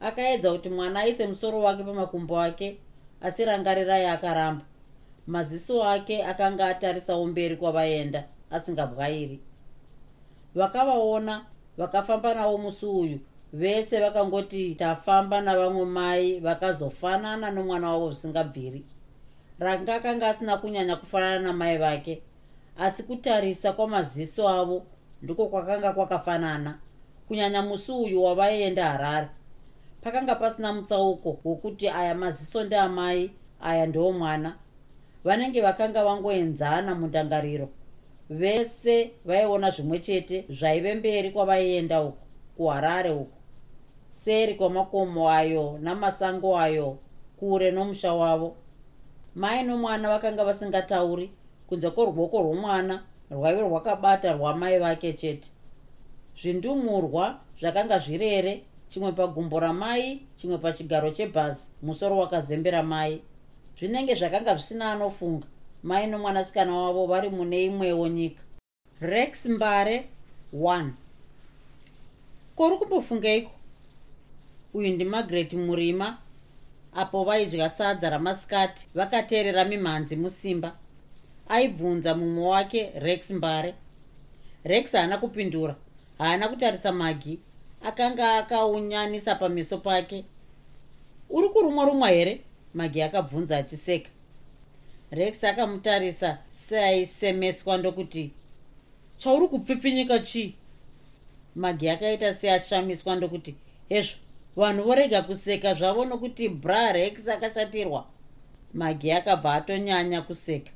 akaedza 0.00 0.52
kuti 0.52 0.68
mwana 0.70 1.00
aise 1.00 1.26
musoro 1.26 1.60
wake 1.60 1.84
pamakumbo 1.84 2.40
ake 2.40 2.78
asi 3.20 3.44
rangarirai 3.44 4.06
akaramba. 4.06 4.64
Maziso 5.26 5.84
ake 5.84 6.24
akanga 6.24 6.66
atarisawo 6.66 7.26
mberi 7.26 7.56
kwavaenda 7.56 8.24
asingabwairi. 8.50 9.40
Vakavaona 10.54 11.44
vakafamba 11.78 12.34
navo 12.34 12.58
musi 12.58 12.86
uyu 12.86 13.20
vese 13.52 14.00
vakangoti 14.00 14.74
tafamba 14.74 15.40
navamwe 15.40 15.84
mai 15.84 16.40
vakazofanana 16.40 17.50
nomwana 17.50 17.90
wavo 17.90 18.10
zvisingabviri. 18.12 18.84
Ranga 19.58 19.94
akanga 19.94 20.28
asina 20.28 20.56
kunyanya 20.56 20.96
kufanana 20.96 21.40
namai 21.40 21.78
vake 21.78 22.22
asi 22.78 23.02
kutarisa 23.02 23.72
kwamaziso 23.72 24.48
avo 24.48 24.86
ndiko 25.22 25.46
kwakanga 25.46 25.92
kwakafanana. 25.92 26.78
Kunyanya 27.28 27.62
musi 27.62 27.92
uyu 27.92 28.24
wavaienda 28.24 28.90
harare 28.90 29.28
pakanga 30.06 30.34
pasina 30.34 30.72
mutsauko 30.72 31.38
wokuti 31.44 31.88
aya 31.88 32.14
maziso 32.14 32.64
ndeamai 32.64 33.30
aya 33.60 33.86
ndeomwana. 33.86 34.56
Vanenge 35.24 35.60
vakanga 35.60 36.04
vangoenzana 36.04 36.94
mundangariro 36.94 37.68
vese 38.30 39.10
vaiona 39.24 39.70
zvimwe 39.70 39.98
chete 39.98 40.44
zvaive 40.48 40.94
mberi 40.94 41.30
kwavaienda 41.30 42.02
uku 42.02 42.22
kuharare 42.56 43.10
uku 43.10 43.38
seri 44.08 44.54
kwamakomo 44.54 45.30
ayo 45.30 45.78
namasango 45.82 46.58
ayo 46.58 46.98
kure 47.38 47.70
nomusha 47.70 48.12
wavo. 48.12 48.56
Mai 49.34 49.62
nomwana 49.62 50.08
vakanga 50.08 50.44
vasingatauri 50.44 51.30
kunze 51.66 51.90
kworuoko 51.90 52.42
rwomwana 52.42 53.02
rwaive 53.30 53.60
rwakabata 53.60 54.32
rwamai 54.32 54.78
vake 54.78 55.12
chete. 55.12 55.50
Zvindumurwa 56.36 57.38
zvakanga 57.60 57.98
zvirere 57.98 58.62
chimwe 58.96 59.12
pagumbo 59.12 59.60
ramai 59.60 60.22
chimwe 60.36 60.58
pachigaro 60.58 61.10
chebhazi 61.10 61.68
musoro 61.82 62.18
wakazembera 62.18 62.82
mai. 62.82 63.20
Zvinenge 63.78 64.14
zvakanga 64.14 64.54
zvisina 64.56 64.92
anofunga 64.92 65.46
mai 65.82 66.06
nomwanasikana 66.06 66.74
wavo 66.74 67.06
vari 67.06 67.28
mune 67.30 67.64
imwewo 67.64 68.08
nyika. 68.08 68.42
Rex 69.00 69.46
mbare 69.46 70.08
1 70.54 70.90
kori 72.56 72.76
kumbofungeiko 72.76 73.50
uyu 74.74 74.88
ndimargaret 74.94 75.52
murima 75.52 76.18
apo 76.94 77.24
vaidya 77.24 77.68
sadza 77.68 78.10
ramasikati 78.10 78.88
vakateerera 78.94 79.64
mimhanzi 79.64 80.16
musimba. 80.16 80.76
Aibvunza 81.48 82.14
mumwe 82.14 82.46
wake 82.46 82.92
rex 82.98 83.30
mbare. 83.30 83.74
Rex 84.64 84.92
haana 84.92 85.18
kupindura 85.18 85.76
haana 86.18 86.48
kutarisa 86.48 86.92
magi 86.92 87.40
akanga 87.86 88.36
akaunyanisa 88.38 89.34
pameso 89.34 89.78
pake. 89.78 90.24
Uri 91.30 91.48
kurumwa 91.48 91.84
rumwa 91.84 92.08
here? 92.08 92.40
Magi 92.74 93.02
akabvunza 93.02 93.58
achiseka. 93.58 94.10
Rex 95.10 95.44
akamutarisa 95.44 96.38
seaisemeswa 96.48 97.76
ndokuti 97.78 98.30
chauri 99.16 99.48
kupfipfinyika 99.48 100.18
chii? 100.18 100.54
Magi 101.54 101.88
akaita 101.88 102.34
seashamiswa 102.34 103.16
ndokuti 103.16 103.54
hezvo 103.88 104.16
vanhu 104.56 104.84
vorega 104.84 105.22
kuseka 105.22 105.74
zvavo 105.74 106.04
nokuti 106.04 106.48
bra 106.48 106.92
rex 106.92 107.28
akashatirwa. 107.28 108.06
Magi 108.74 109.12
akabva 109.12 109.54
atonyanya 109.54 110.22
kuseka. 110.22 110.70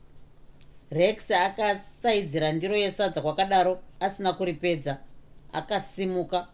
Rex 0.90 1.30
akasaidzira 1.30 2.52
ndiro 2.52 2.76
yesadza 2.76 3.20
kwakadaro 3.20 3.80
asina 4.00 4.32
kuripedza. 4.32 4.98
Akasimuka 5.52 6.46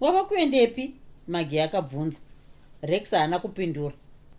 wava 0.00 0.24
kuendepi? 0.24 0.94
Magi 1.28 1.60
akabvunza. 1.60 2.20
Rex 2.82 3.10
haana 3.10 3.38
kupindura. 3.38 3.94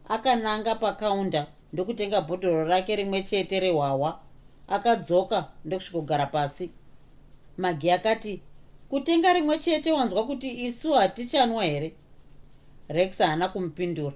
Akananga 0.10 0.76
pakaunda 0.76 1.48
ndokutenga 1.74 2.22
bhodhoro 2.22 2.64
rake 2.66 2.96
rimwe 2.96 3.24
chete 3.24 3.60
rehwahwa 3.60 4.20
akadzoka 4.68 5.48
ndokusvikogara 5.66 6.26
pasi. 6.26 6.70
Magi 7.58 7.92
akati 7.92 8.42
kutenga 8.90 9.34
rimwe 9.34 9.58
chete 9.60 9.92
wanzwa 9.92 10.26
kuti 10.26 10.66
isu 10.66 10.94
hatichanwa 10.94 11.66
here? 11.66 11.94
Rex 12.88 13.18
haana 13.18 13.50
kumupindura. 13.50 14.16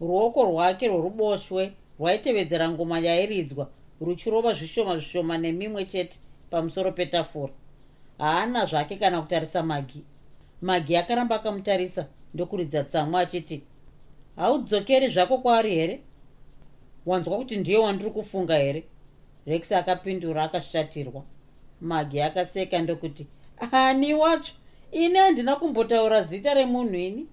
Ruoko 0.00 0.44
rwake 0.44 0.88
rworuboshwe 0.88 1.72
rwaitevedzera 1.98 2.70
ngoma 2.70 2.98
yairidzwa 2.98 3.68
ruchirova 4.00 4.52
zvishoma 4.52 4.96
zvishoma 4.96 5.38
nemimwe 5.38 5.84
chete 5.84 6.18
pamusoro 6.50 6.92
petafura. 6.92 7.52
Haana 8.18 8.64
zvake 8.64 8.96
kana 8.96 9.22
kutarisa 9.22 9.62
magi 9.62 10.04
magi 10.62 10.96
akaramba 10.96 11.36
akamutarisa 11.36 12.06
ndokuridza 12.34 12.84
tsamwa 12.84 13.20
achiti 13.20 13.62
haudzokeri 14.36 15.08
zvako 15.08 15.38
kwaari 15.38 15.74
here? 15.74 16.00
Wanzwa 17.06 17.36
kuti 17.38 17.56
ndiye 17.56 17.78
wandiri 17.78 18.10
kufunga 18.10 18.56
here? 18.56 18.84
Rex 19.46 19.72
akapindura 19.72 20.42
akashatirwa. 20.42 21.22
Magi 21.80 22.20
akaseka 22.20 22.78
ndokuti 22.78 23.26
ani 23.72 24.14
wacho? 24.14 24.52
Ini 24.92 25.18
handina 25.18 25.56
kumbotaura 25.56 26.22
zita 26.22 26.54
remunhu 26.54 26.94
ini. 26.94 27.26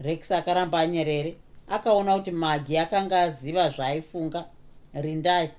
Rex 0.00 0.32
akaramba 0.32 0.80
anyerere 0.80 1.36
akaona 1.68 2.14
kuti 2.14 2.30
magi 2.30 2.78
akanga 2.78 3.20
aziva 3.20 3.68
zvaaifunga 3.68 4.44
rindai 4.94 5.50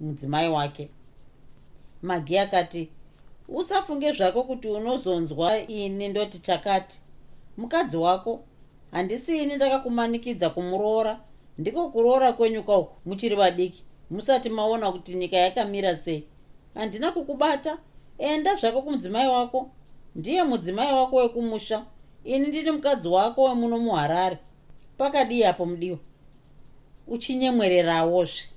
mudzimai 0.00 0.48
wake. 0.48 0.88
Magi 2.02 2.38
akati 2.38 2.90
usafunge 3.54 4.12
zvako 4.12 4.42
kuti 4.42 4.68
unozonzwa 4.68 5.58
ini 5.58 6.08
ndoti 6.08 6.38
chakati. 6.38 7.00
Mukadzi 7.56 7.96
wako 7.96 8.40
handisi 8.90 9.42
ini 9.42 9.56
ndakakumanikidza 9.56 10.50
kumuroora. 10.50 11.20
Ndiko 11.58 11.88
kuroora 11.88 12.32
kwenyu 12.32 12.62
kauku 12.62 12.96
muchiri 13.08 13.36
vadiki. 13.36 13.84
Musati 14.10 14.48
maona 14.48 14.92
kuti 14.92 15.14
nyika 15.14 15.36
yakamira 15.36 15.96
sei. 15.96 16.24
Handina 16.74 17.12
kukubata. 17.12 17.78
Enda 18.18 18.54
zvako 18.54 18.82
kumudzimai 18.82 19.28
wako. 19.28 19.70
Ndiye 20.14 20.42
mudzimai 20.42 20.92
wako 20.94 21.16
wekumusha. 21.16 21.84
Ini 22.24 22.46
ndiri 22.46 22.70
mukadzi 22.70 23.08
wako 23.08 23.42
wemuno 23.44 23.78
muharare 23.78 24.38
pakadii 24.98 25.44
apo 25.44 25.66
mudiwa 25.66 25.98
uchinyemwererawozve 27.06 28.48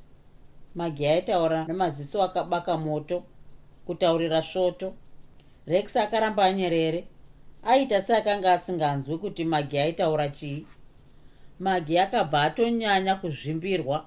magi 0.76 1.08
aitaura 1.08 1.66
nemaziso 1.66 2.24
akabaka 2.24 2.78
moto 2.78 3.24
kutaurira 3.86 4.42
svoto. 4.42 4.94
Rex 5.68 5.96
akaramba 5.96 6.44
anyerere. 6.44 7.08
Aita 7.64 8.02
seakanga 8.02 8.54
asinganzwi 8.54 9.18
kuti 9.18 9.46
magi 9.46 9.80
aitaura 9.80 10.30
chii. 10.30 10.66
Magi 11.60 12.00
akabva 12.00 12.42
atonyanya 12.42 13.16
kuzvimbirwa. 13.16 14.06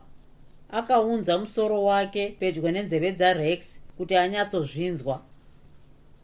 Akaunza 0.71 1.39
musoro 1.39 1.85
wake 1.85 2.37
pedyo 2.41 2.71
nenzeve 2.71 3.13
dzarex 3.13 3.81
kuti 3.97 4.17
anyatsozvinzwa. 4.17 5.23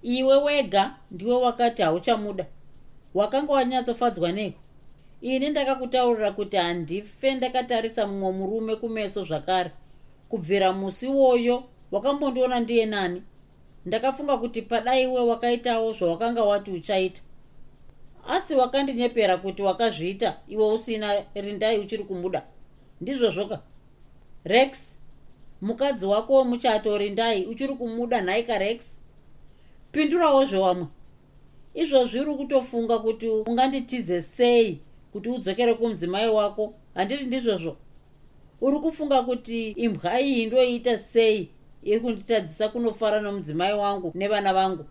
Iwe 0.03 0.37
wega 0.37 0.95
ndiwe 1.11 1.35
wakati 1.35 1.83
hauchamuda. 1.83 2.47
Wakanga 3.15 3.53
wanyatsofadzwa 3.53 4.33
neiko? 4.33 4.59
Ini 5.21 5.49
ndakakutaurira 5.51 6.31
kuti 6.31 6.57
handife 6.57 7.35
ndakatarisa 7.35 8.07
mumwe 8.07 8.33
murume 8.33 8.77
kumeso 8.77 9.23
zvakare. 9.23 9.71
Kubvira 10.29 10.73
musi 10.73 11.07
woyo 11.07 11.65
wakambondiona 11.91 12.61
ndiye 12.61 12.87
nani 12.87 13.23
ndakafunga 13.87 14.37
kuti 14.37 14.63
padaiwe 14.63 15.21
wakaitawo 15.21 15.93
zvawakanga 15.93 16.43
wati 16.43 16.71
uchaita. 16.71 17.23
Asi 18.29 18.55
wakandinyepera 18.55 19.37
kuti 19.37 19.63
wakazviita 19.63 20.41
iwe 20.49 20.73
usina 20.73 21.25
rindai 21.35 21.79
uchiri 21.79 22.05
kumuda. 22.05 22.43
Ndizvozvoka 23.01 23.61
rex 24.45 24.97
mukadzi 25.63 26.07
wako 26.07 26.35
wemuchato 26.35 26.99
rindai 26.99 27.47
uchiri 27.47 27.75
kumuda 27.75 28.21
nhaika 28.21 28.59
rex. 28.59 29.01
Pindurawo 29.93 30.45
zvewamwe. 30.45 30.87
Izvozvi 31.75 32.21
uri 32.21 32.35
kutofunga 32.35 32.99
kuti 32.99 33.29
unganditize 33.29 34.23
sei 34.23 34.81
kuti 35.13 35.29
udzokere 35.29 35.75
kumudzimai 35.75 36.29
wako. 36.29 36.75
Handiti 36.95 37.25
ndizvozvo. 37.25 37.77
Uri 38.61 38.79
kufunga 38.79 39.23
kuti 39.23 39.71
imbwa 39.71 40.21
iyi 40.21 40.47
ndoiita 40.47 40.99
sei 40.99 41.51
iri 41.85 42.01
kunditadzisa 42.01 42.69
kunofara 42.69 43.21
nomudzimai 43.21 43.73
wangu 43.73 44.13
nevana 44.15 44.55
vangu. 44.55 44.85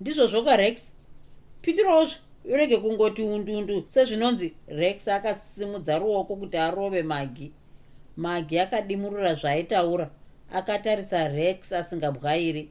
Ndizvozvoka 0.00 0.56
rex. 0.56 0.92
Pitirawozve 1.62 2.18
urege 2.44 2.76
kungoti 2.76 3.22
undundu 3.22 3.84
sezvinonzi 3.86 4.54
rex 4.68 5.08
akasimudza 5.08 5.98
ruoko 5.98 6.36
kuti 6.36 6.58
arove 6.58 7.02
magi. 7.02 7.52
Magi 8.16 8.58
akadimurura 8.58 9.34
zvaaitaura 9.34 10.10
akatarisa 10.52 11.28
rex 11.28 11.72
asingabwairi. 11.72 12.70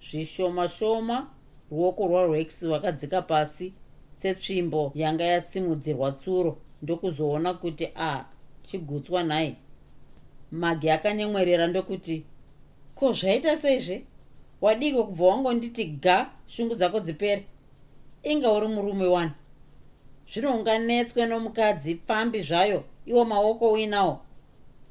Zvishoma 0.00 0.68
shoma 0.68 1.30
ruoko 1.70 2.06
rwarex 2.06 2.62
rwakadzika 2.62 3.22
pasi 3.22 3.72
setsvimbo 4.16 4.92
yanga 4.94 5.24
yasimudzirwa 5.24 6.12
tsuro 6.12 6.58
ndokuzoona 6.82 7.54
kuti 7.54 7.86
a 7.86 8.10
ah, 8.10 8.24
chigutswa 8.62 9.22
nhai. 9.22 9.56
Magi 10.52 10.90
akanyemwerera 10.90 11.66
ndokuti 11.66 12.24
ko 12.94 13.12
zvaita 13.12 13.56
seizve 13.56 14.04
wadiko 14.60 15.04
kubva 15.04 15.26
wangonditi 15.26 15.84
ga 15.84 16.30
shungu 16.46 16.74
dzako 16.74 17.00
dzipere. 17.00 17.44
Inga 18.22 18.52
uri 18.52 18.68
murume 18.68 19.06
wani 19.06 19.32
zvino 20.32 20.56
unganetswe 20.56 21.26
nomukadzi 21.26 21.94
pfambi 21.94 22.40
zvayo 22.40 22.84
iwo 23.06 23.24
maoko 23.24 23.72
uinawo. 23.72 24.20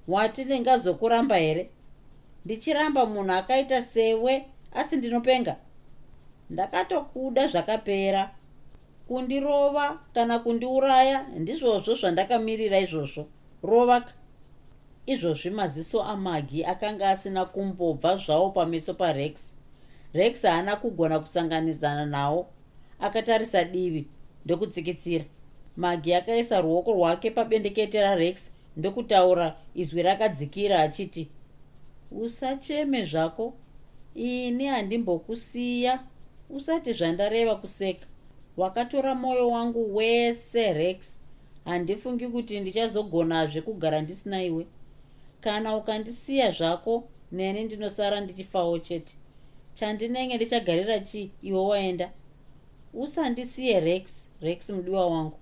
Wati 0.07 0.45
ndingazokuramba 0.45 1.35
here? 1.35 1.69
Ndichiramba 2.45 3.05
munhu 3.05 3.33
akaita 3.33 3.81
sewe 3.81 4.45
asi 4.73 4.95
ndinopenga. 4.97 5.55
Ndakatokuda 6.49 7.47
zvakapera. 7.47 8.31
Kundirova 9.07 9.99
kana 10.13 10.39
kundiuraya 10.39 11.25
ndizvozvo 11.39 11.95
zvandakamirira 11.95 12.79
izvozvo. 12.79 13.27
Rovaka 13.63 14.13
izvozvi 15.05 15.49
maziso 15.49 16.03
amagi 16.03 16.65
akanga 16.65 17.09
asina 17.09 17.45
kumbobva 17.45 18.17
zvavo 18.17 18.49
pameso 18.49 18.93
parex. 18.93 19.53
Rex 20.13 20.41
haana 20.43 20.75
kugona 20.75 21.19
kusanganisana 21.19 22.05
nawo. 22.05 22.47
Akatarisa 22.99 23.63
divi 23.63 24.07
ndokutsikitsira 24.45 25.25
magi 25.77 26.13
akaisa 26.13 26.61
ruoko 26.61 26.93
rwake 26.93 27.31
pabendekete 27.31 28.01
rarex 28.01 28.51
ndokutaura 28.77 29.55
izwi 29.75 30.01
rakadzikira 30.01 30.79
achiti 30.79 31.29
usacheme 32.11 33.05
zvako. 33.05 33.53
Ini 34.15 34.65
handimbokusiya. 34.65 36.03
Usati 36.49 36.93
zvandareva 36.93 37.55
kuseka. 37.55 38.05
Wakatora 38.57 39.15
mwoyo 39.15 39.49
wangu 39.49 39.95
wese 39.95 40.73
rex. 40.73 41.19
Handifungi 41.65 42.27
kuti 42.27 42.59
ndichazogonazve 42.59 43.61
kugara 43.61 44.01
ndisina 44.01 44.43
iwe 44.43 44.65
kana 45.43 45.75
ukandisiya 45.75 46.51
zvako 46.51 47.03
neni 47.31 47.63
ndinosara 47.63 48.21
ndichifawo 48.21 48.79
chete. 48.79 49.15
Chandinenge 49.73 50.35
ndichagarira 50.35 50.99
chii 50.99 51.31
iwe 51.41 51.59
waenda. 51.59 52.11
Usandisiye 52.93 53.79
rex. 53.79 54.27
Rex 54.41 54.69
mudiwa 54.69 55.07
wangu. 55.07 55.37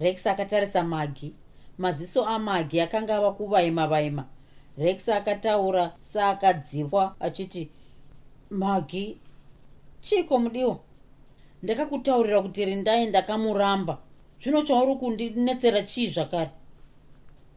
Rex 0.00 0.26
akatarisa 0.26 0.84
magi. 0.84 1.34
Maziso 1.78 2.26
amagi 2.26 2.80
akanga 2.80 3.16
ava 3.16 3.32
kuvaima 3.32 3.86
vaima. 3.86 4.26
Rex 4.78 5.08
akataura 5.08 5.92
saakadzipwa 5.94 7.16
achiti 7.20 7.70
magi? 8.50 9.18
Chiko 10.00 10.38
mudiwa 10.38 10.78
ndakakutaurira 11.62 12.42
kuti 12.42 12.64
rindai 12.64 13.06
ndakamuramba. 13.06 13.98
Zvino 14.40 14.62
chauri 14.62 14.96
kundinetsera 14.96 15.82
chii 15.82 16.06
zvakare 16.06 16.50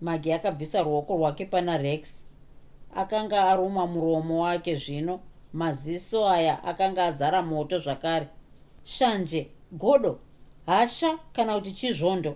magi 0.01 0.33
akabvisa 0.33 0.81
ruoko 0.83 1.17
rwake 1.17 1.45
pana 1.45 1.77
rex. 1.77 2.25
Akanga 2.95 3.49
aruma 3.49 3.87
muromo 3.87 4.41
wake 4.41 4.75
zvino. 4.75 5.19
Maziso 5.53 6.29
aya 6.29 6.63
akanga 6.63 7.05
azara 7.05 7.41
moto 7.41 7.79
zvakare. 7.79 8.27
Shanje 8.83 9.47
godo 9.71 10.19
hasha 10.65 11.19
kana 11.33 11.53
kuti 11.55 11.71
chizvondo? 11.71 12.35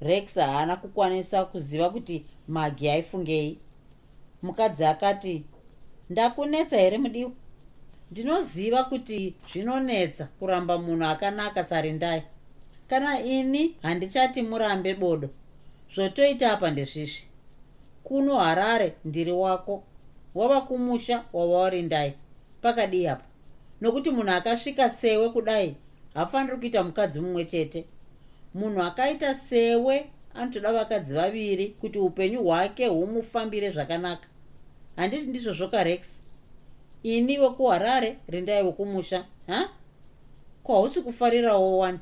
Rex 0.00 0.34
haana 0.34 0.76
kukwanisa 0.76 1.44
kuziva 1.44 1.90
kuti 1.90 2.26
magi 2.48 2.88
aifungei. 2.88 3.58
Mukadzi 4.42 4.84
akati 4.84 5.44
ndakunetsa 6.10 6.76
here 6.76 6.98
mudiwa 6.98 7.30
ndinoziva 8.10 8.84
kuti 8.84 9.34
zvinonetsa 9.52 10.24
kuramba 10.38 10.78
munhu 10.78 11.04
akanaka 11.04 11.64
sarindai 11.64 12.22
kana 12.88 13.20
ini 13.20 13.76
handichati 13.82 14.42
murambe 14.42 14.94
bodo 14.94 15.28
zvotoita 15.94 16.52
apa 16.52 16.70
ndezvizvi. 16.70 17.24
Kuno 18.04 18.36
harare 18.36 18.94
ndiri 19.04 19.32
wako. 19.32 19.82
Wava 20.34 20.60
kumusha 20.60 21.24
wava 21.32 21.52
warindai 21.52 22.14
pakadii 22.62 23.06
apa. 23.06 23.24
Nokuti 23.80 24.10
munhu 24.10 24.30
akasvika 24.30 24.90
sewe 24.90 25.28
kudai 25.28 25.76
haafaniri 26.14 26.56
kuita 26.56 26.82
mukadzi 26.84 27.20
mumwe 27.20 27.44
chete. 27.44 27.84
Munhu 28.54 28.82
akaita 28.82 29.34
sewe 29.34 30.10
anotoda 30.34 30.72
vakadzi 30.72 31.14
vaviri 31.14 31.68
kuti 31.68 31.98
upenyu 31.98 32.42
hwake 32.42 32.86
humufambire 32.86 33.70
zvakanaka. 33.70 34.28
Handiti 34.96 35.26
ndizvozvo 35.26 35.68
karex 35.68 36.20
ini 37.02 37.38
wekuharare 37.38 38.18
rindai 38.28 38.62
wekumusha 38.62 39.24
ha? 39.46 39.68
Kwausi 40.62 41.02
kufarirawo 41.02 41.78
wani 41.78 41.98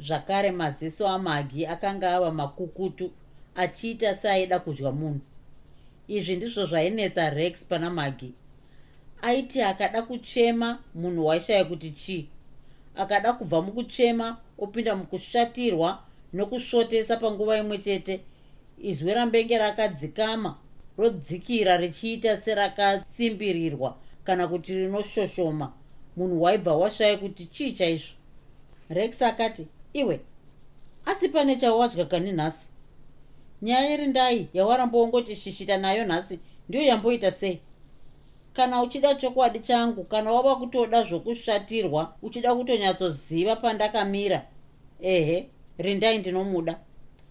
zvakare 0.00 0.50
maziso 0.50 1.08
amagi 1.08 1.66
akanga 1.66 2.16
ava 2.16 2.30
makukutu 2.32 3.10
achiita 3.54 4.14
seaida 4.14 4.58
kudya 4.58 4.92
munhu. 4.92 5.20
Izvi 6.08 6.36
ndizvo 6.36 6.64
zvainetsa 6.64 7.30
rex 7.30 7.64
pana 7.66 7.90
magi. 7.90 8.34
Aiti 9.22 9.62
akada 9.62 10.02
kuchema 10.02 10.78
munhu 10.94 11.26
waishaya 11.26 11.64
kuti 11.64 11.90
chii 11.90 12.28
akada 12.96 13.32
kubva 13.32 13.62
mukuchema 13.62 14.36
opinda 14.58 14.96
mukushatirwa 14.96 16.02
nokusvotesa 16.32 17.16
panguva 17.16 17.58
imwe 17.58 17.78
chete. 17.78 18.20
Izwi 18.82 19.14
rambenge 19.14 19.58
rakadzikama 19.58 20.58
rodzikira 20.98 21.76
richiita 21.76 22.36
serakatsimbirirwa 22.36 23.96
kana 24.24 24.48
kuti 24.48 24.74
rinoshoshoma 24.74 25.72
munhu 26.16 26.42
waibva 26.42 26.76
washaya 26.76 27.16
kuti 27.16 27.44
chii 27.44 27.72
chaizvo. 27.72 28.12
Rex 28.88 29.22
akati 29.22 29.66
iwe 29.92 30.20
asi 31.06 31.28
pane 31.28 31.56
chawadya 31.56 32.04
kani 32.04 32.32
nhasi? 32.32 32.70
Nyaya 33.62 33.94
iri 33.94 34.06
ndai 34.06 34.48
yawarambongoti 34.54 35.36
shishita 35.36 35.76
nayo 35.78 36.04
nhasi 36.04 36.38
ndiyo 36.68 36.84
yamboita 36.84 37.30
sei? 37.30 37.60
Kana 38.52 38.82
uchida 38.82 39.14
chokwadi 39.14 39.60
changu 39.60 40.04
kana 40.04 40.32
wava 40.32 40.56
kutoda 40.56 41.02
zvokushatirwa 41.02 42.14
uchida 42.22 42.54
kutonyatsoziva 42.54 43.56
pandakamira 43.56 44.46
ehe 45.00 45.48
rindai 45.78 46.18
ndinomuda. 46.18 46.78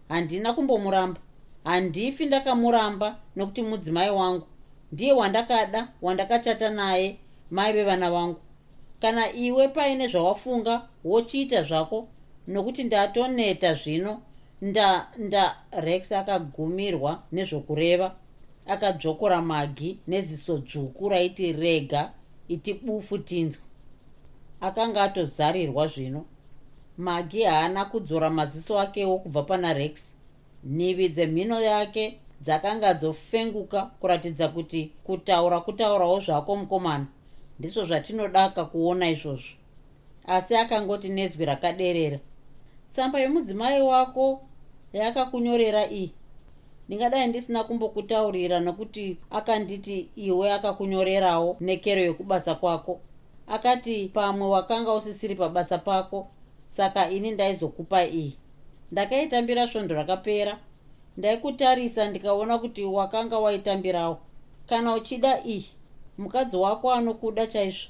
Handina 0.10 0.54
kumbomuramba. 0.54 1.20
Handifi 1.64 2.26
ndakamuramba 2.26 3.20
nokuti 3.36 3.62
mudzimai 3.62 4.10
wangu. 4.10 4.48
Ndiye 4.92 5.14
wandakada 5.14 5.88
wandakachata 6.02 6.70
naye 6.70 7.18
mai 7.52 7.74
vevana 7.74 8.12
vangu. 8.12 8.40
Kana 9.00 9.34
iwe 9.34 9.68
paine 9.68 10.08
zvawafunga 10.08 10.88
wochiita 11.04 11.64
zvako 11.64 12.08
nokuti 12.48 12.84
ndatoneta 12.84 13.74
zvino 13.74 14.22
nda 14.62 15.08
nda 15.18 15.58
rex 15.72 16.12
akagumirwa 16.12 17.24
nezvokureva 17.32 18.16
akadzvokora 18.68 19.42
magi 19.42 20.00
neziso 20.08 20.58
dzvuku 20.58 21.10
raiti 21.10 21.54
rega 21.54 22.12
iti 22.48 22.74
bufu 22.74 23.18
tinzwa. 23.18 23.64
Akanga 24.62 25.04
atozarirwa 25.04 25.88
zvino. 25.88 26.26
Magi 26.98 27.44
haana 27.44 27.86
kudzora 27.86 28.30
maziso 28.30 28.80
akewo 28.80 29.20
kubva 29.20 29.44
pana 29.44 29.74
rex. 29.74 30.14
Nhivi 30.64 31.10
dzemhino 31.10 31.62
yake 31.62 32.20
dzakanga 32.42 32.94
dzofenguka 32.94 33.82
kuratidza 34.00 34.48
kuti 34.48 34.92
kutaura 35.04 35.60
kutaurawo 35.60 36.20
zvako 36.20 36.56
mukomana. 36.56 37.08
Ndizvo 37.60 37.86
zvatinodaka 37.86 38.66
kuona 38.66 39.10
izvozvo. 39.10 39.58
Asi 40.28 40.56
akangoti 40.56 41.10
nezwi 41.10 41.46
rakaderera 41.46 42.20
tsamba 42.98 43.20
yemudzimai 43.20 43.82
wako 43.82 44.42
yakakunyorera 44.94 45.84
iyi? 45.92 46.12
Ndingadai 46.88 47.28
ndisina 47.28 47.64
kumbokutaurira 47.64 48.58
nokuti 48.60 49.18
akanditi 49.38 49.98
iwe 50.16 50.48
akakunyorerawo 50.58 51.50
nekero 51.68 52.02
yekubasa 52.02 52.56
kwako. 52.56 53.00
Akati 53.48 54.10
pamwe 54.16 54.48
wakanga 54.48 54.94
usisiri 54.94 55.36
pabasa 55.36 55.78
pako 55.78 56.28
saka 56.66 57.10
ini 57.10 57.32
ndaizokupa 57.32 58.00
iyi. 58.06 58.34
Ndakaitambira 58.92 59.68
svondo 59.68 59.96
rakapera. 59.96 60.60
Ndaikutarisa 61.18 62.10
ndikaona 62.10 62.58
kuti 62.58 62.84
wakanga 62.86 63.40
waitambirawo. 63.40 64.18
Kana 64.70 64.94
uchida 64.94 65.44
iyi 65.46 65.66
mukadzi 66.18 66.58
wako 66.58 66.92
anokuda 66.94 67.48
chaizvo. 67.48 67.90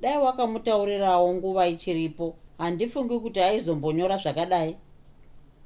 Dai 0.00 0.18
wakamutaurirawo 0.18 1.34
nguva 1.34 1.68
ichiripo 1.68 2.34
handifungi 2.58 3.20
kuti 3.20 3.40
aizombonyora 3.40 4.16
zvakadai. 4.16 4.76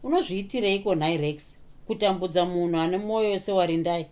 Unozviitireiko 0.03 0.95
nhai 0.95 1.17
rex 1.17 1.57
kutambudza 1.87 2.45
munhu 2.45 2.77
ane 2.79 2.97
mwoyo 2.97 3.39
sewarindai 3.39 4.07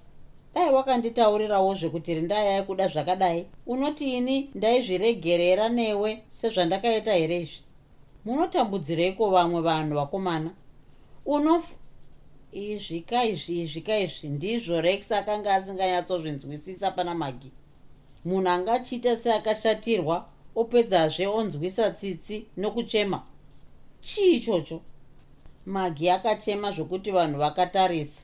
dai 0.55 0.71
wakanditaurirawo 0.71 1.75
zvekuti 1.75 2.14
rindai 2.14 2.49
aikuda 2.49 2.88
zvakadai. 2.88 3.47
Unoti 3.66 4.16
ini 4.16 4.51
ndaizviregerera 4.55 5.69
newe 5.69 6.23
sezvandakaita 6.29 7.12
here 7.12 7.40
izvi? 7.40 7.62
Munotambudzireiko 8.25 9.31
vamwe 9.31 9.61
vanhu 9.61 9.95
vakomana? 9.95 10.51
Unof 11.27 11.75
izvika 12.53 13.25
izvi 13.25 13.61
izvika 13.61 13.99
izvi 13.99 14.29
ndizvo 14.29 14.81
rex 14.81 15.12
akanga 15.12 15.55
asinganyatsozvinzwisisa 15.55 16.90
pana 16.90 17.14
magi. 17.14 17.51
Munhu 18.25 18.49
angachiita 18.49 19.16
seakashatirwa 19.16 20.27
opedzazve 20.54 21.26
onzwisa 21.26 21.90
tsitsi 21.90 22.46
nokuchema. 22.56 23.22
Chii 24.00 24.36
ichocho? 24.36 24.80
Magi 25.66 26.10
akachema 26.10 26.72
zvokuti 26.72 27.10
vanhu 27.10 27.38
vakatarisa. 27.38 28.22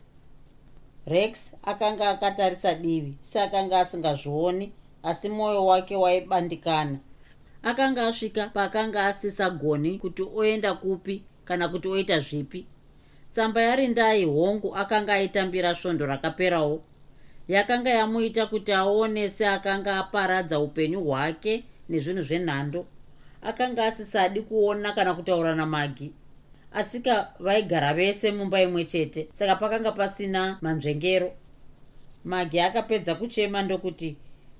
Rex 1.07 1.53
akanga 1.63 2.09
akatarisa 2.09 2.75
divi 2.75 3.15
seakanga 3.21 3.81
asingazvioni 3.81 4.73
asi 5.03 5.29
mwoyo 5.29 5.67
wake 5.67 5.97
waibandikana. 5.97 6.99
Akanga 7.63 8.07
asvika 8.07 8.47
paakanga 8.49 9.07
asisagoni 9.07 9.99
kuti 9.99 10.23
oenda 10.37 10.75
kupi 10.75 11.23
kana 11.45 11.69
kuti 11.69 11.89
oita 11.89 12.21
zvipi. 12.21 12.67
Tsamba 13.31 13.63
yarindai 13.63 14.25
hongu 14.25 14.77
akanga 14.77 15.13
aitambira 15.15 15.75
svondo 15.75 16.07
rakaperawo. 16.07 16.83
Yakanga 17.49 17.91
yamuita 17.91 18.47
kuti 18.47 18.73
aone 18.73 19.29
seakanga 19.29 19.97
aparadza 19.97 20.61
upenyu 20.61 21.01
hwake 21.01 21.65
nezvinhu 21.89 22.23
zvenhando. 22.23 22.87
Akanga 23.43 23.85
asisadi 23.85 24.41
kuona 24.43 24.93
kana 24.93 25.15
kutaura 25.15 25.55
namagi 25.55 26.13
asika 26.73 27.33
vaigara 27.41 27.95
vese 27.95 28.33
mumba 28.33 28.63
imwe 28.63 28.85
chete 28.85 29.29
saka 29.33 29.57
pakanga 29.57 29.93
pasina 29.93 30.59
manzvengero. 30.61 31.33
Magi 32.25 32.61
akapedza 32.61 33.15
kuchema 33.15 33.63
ndokuti 33.63 34.17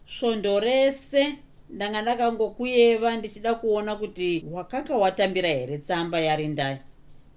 svondo 0.07 0.61
rese 0.61 1.39
ndanga 1.71 2.03
ndakangokuyeva 2.03 3.17
ndichida 3.17 3.55
kuona 3.55 3.97
kuti 3.97 4.45
wakanga 4.51 4.97
watambira 4.97 5.49
here 5.49 5.79
tsamba 5.79 6.21
yarindai 6.21 6.79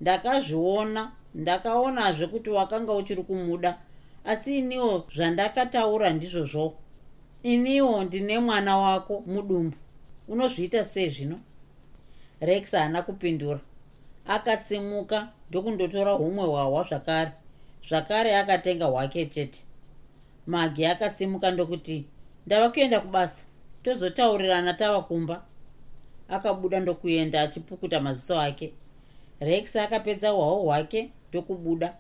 ndakazviona 0.02 1.12
ndakaonazve 1.36 2.28
kuti 2.28 2.50
wakanga 2.50 2.94
uchiri 2.94 3.24
kumuda 3.24 3.78
asi 4.26 4.58
iniwo 4.58 5.06
zvandakataura 5.16 6.10
ndizvozvo 6.10 6.74
iniwo 7.44 8.04
ndine 8.04 8.40
mwana 8.40 8.78
wako 8.78 9.24
mudumbu. 9.28 9.78
Unozviita 10.28 10.86
sei 10.86 11.10
zvino? 11.10 11.40
Rex 12.42 12.72
haana 12.72 13.02
kupindura. 13.02 13.60
Akasimuka 14.28 15.28
ndokundotora 15.50 16.12
humwe 16.12 16.46
hwahwa 16.46 16.84
zvakare. 16.84 17.32
Zvakare 17.90 18.38
akatenga 18.38 18.86
hwake 18.86 19.26
chete. 19.26 19.64
Magi 20.48 20.86
akasimuka 20.86 21.52
ndokuti 21.52 22.06
ndava 22.46 22.70
kuenda 22.70 23.00
kubasa. 23.00 23.46
Tozotaurirana 23.84 24.74
tava 24.74 25.02
kumba. 25.02 25.44
Akabuda 26.30 26.80
ndokuenda 26.80 27.42
achipukuta 27.42 28.00
maziso 28.00 28.42
ake. 28.42 28.74
Rex 29.40 29.76
akapedza 29.76 30.30
hwahwo 30.30 30.62
hwake 30.62 31.10
ndokubuda. 31.30 31.94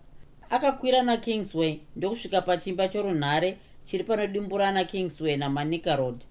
Akakwira 0.49 1.01
nakingsway 1.01 1.79
ndokusvika 1.95 2.41
pachimba 2.41 2.87
chorunhare 2.87 3.57
chiri 3.89 4.03
panodimburana 4.03 4.83
kingsway 4.83 5.37
namanika 5.37 5.95
road. 5.95 6.25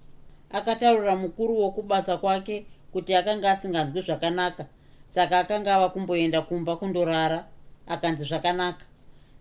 Akataurira 0.49 1.15
mukuru 1.15 1.59
wokubasa 1.59 2.17
kwake 2.17 2.65
kuti 2.91 3.15
akanga 3.15 3.51
asinganzwi 3.51 4.01
zvakanaka 4.01 4.65
saka 5.07 5.39
akanga 5.39 5.75
ava 5.75 5.89
kumboenda 5.89 6.41
kumba 6.41 6.75
kundorara 6.75 7.45
akanzi 7.87 8.23
zvakanaka. 8.25 8.85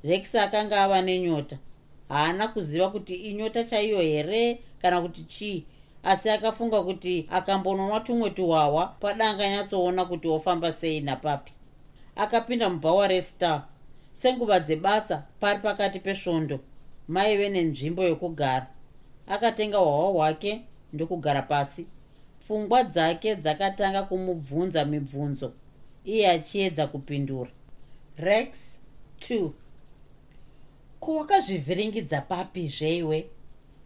Rex 0.05 0.35
akanga 0.35 0.83
ava 0.83 1.03
nenyota. 1.03 1.59
Haana 2.09 2.49
kuziva 2.49 2.91
kuti 2.91 3.15
inyota 3.15 3.65
chaiyo 3.65 4.01
here 4.01 4.59
kana 4.83 5.01
kuti 5.01 5.23
chii 5.23 5.65
asi 6.03 6.31
akafunga 6.31 6.83
kuti 6.83 7.27
akambononwa 7.31 8.01
tumwe 8.01 8.31
tuhwahwa 8.31 8.87
padanga 8.87 9.45
anyatsoona 9.45 10.05
kuti 10.05 10.29
ofamba 10.29 10.73
sei 10.73 11.01
napapi. 11.01 11.53
Akapinda 12.17 12.69
mubhawa 12.69 13.09
restar. 13.09 13.63
Senguva 14.13 14.61
dzebasa 14.61 15.23
pari 15.41 15.59
pakati 15.59 16.01
pesvondo 16.01 16.61
maive 17.09 17.49
nenzvimbo 17.49 18.05
yokugara. 18.05 18.67
Akatenga 19.27 19.79
hwahwa 19.79 20.09
hwake 20.11 20.63
ndokugara 20.93 21.43
pasi. 21.43 21.87
Pfungwa 22.41 22.85
dzake 22.85 23.37
dzakatanga 23.37 24.03
kumubvunza 24.03 24.85
mibvunzo 24.85 25.53
iye 26.05 26.31
achiedza 26.31 26.87
kupindura. 26.87 27.51
Rex 28.17 28.79
2 29.21 29.51
ko 31.01 31.17
wakazvivhiringidza 31.17 32.21
papi 32.21 32.67
zveiwe? 32.69 33.27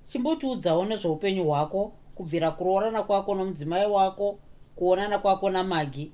Chimbotiudzawo 0.06 0.84
nezveupenyu 0.84 1.44
hwako 1.44 1.92
kubvira 2.14 2.50
kuroorana 2.50 3.02
kwako 3.02 3.34
nomudzimai 3.34 3.86
wako 3.86 4.38
kuonana 4.76 5.18
kwako 5.18 5.50
namagi. 5.50 6.12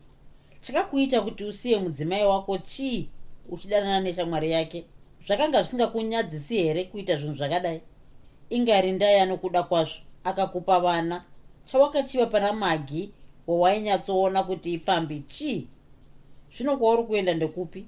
Chakakuita 0.61 1.21
kuti 1.21 1.45
usiye 1.45 1.79
mudzimai 1.79 2.25
wako 2.25 2.59
chii 2.59 3.09
uchidanana 3.49 4.01
neshamwari 4.01 4.51
yake 4.51 4.85
zvakanga 5.29 5.63
zvisingakunyadzisi 5.63 6.57
here 6.57 6.85
kuita 6.85 7.17
zvinhu 7.17 7.35
zvakadai? 7.35 7.81
Ingari 8.51 8.93
ndai 8.93 9.21
anokuda 9.21 9.63
kwazvo 9.63 10.01
akakupa 10.25 10.81
vana. 10.81 11.25
Chawakachiva 11.65 12.27
pana 12.27 12.53
magi 12.53 13.13
wawainyatsoona 13.47 14.43
kuti 14.43 14.73
ipfambi 14.73 15.21
chii? 15.21 15.69
Zvino 16.57 16.77
kwauri 16.77 17.03
kuenda 17.03 17.35
ndekupi? 17.35 17.87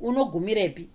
Unogumirepi 0.00 0.88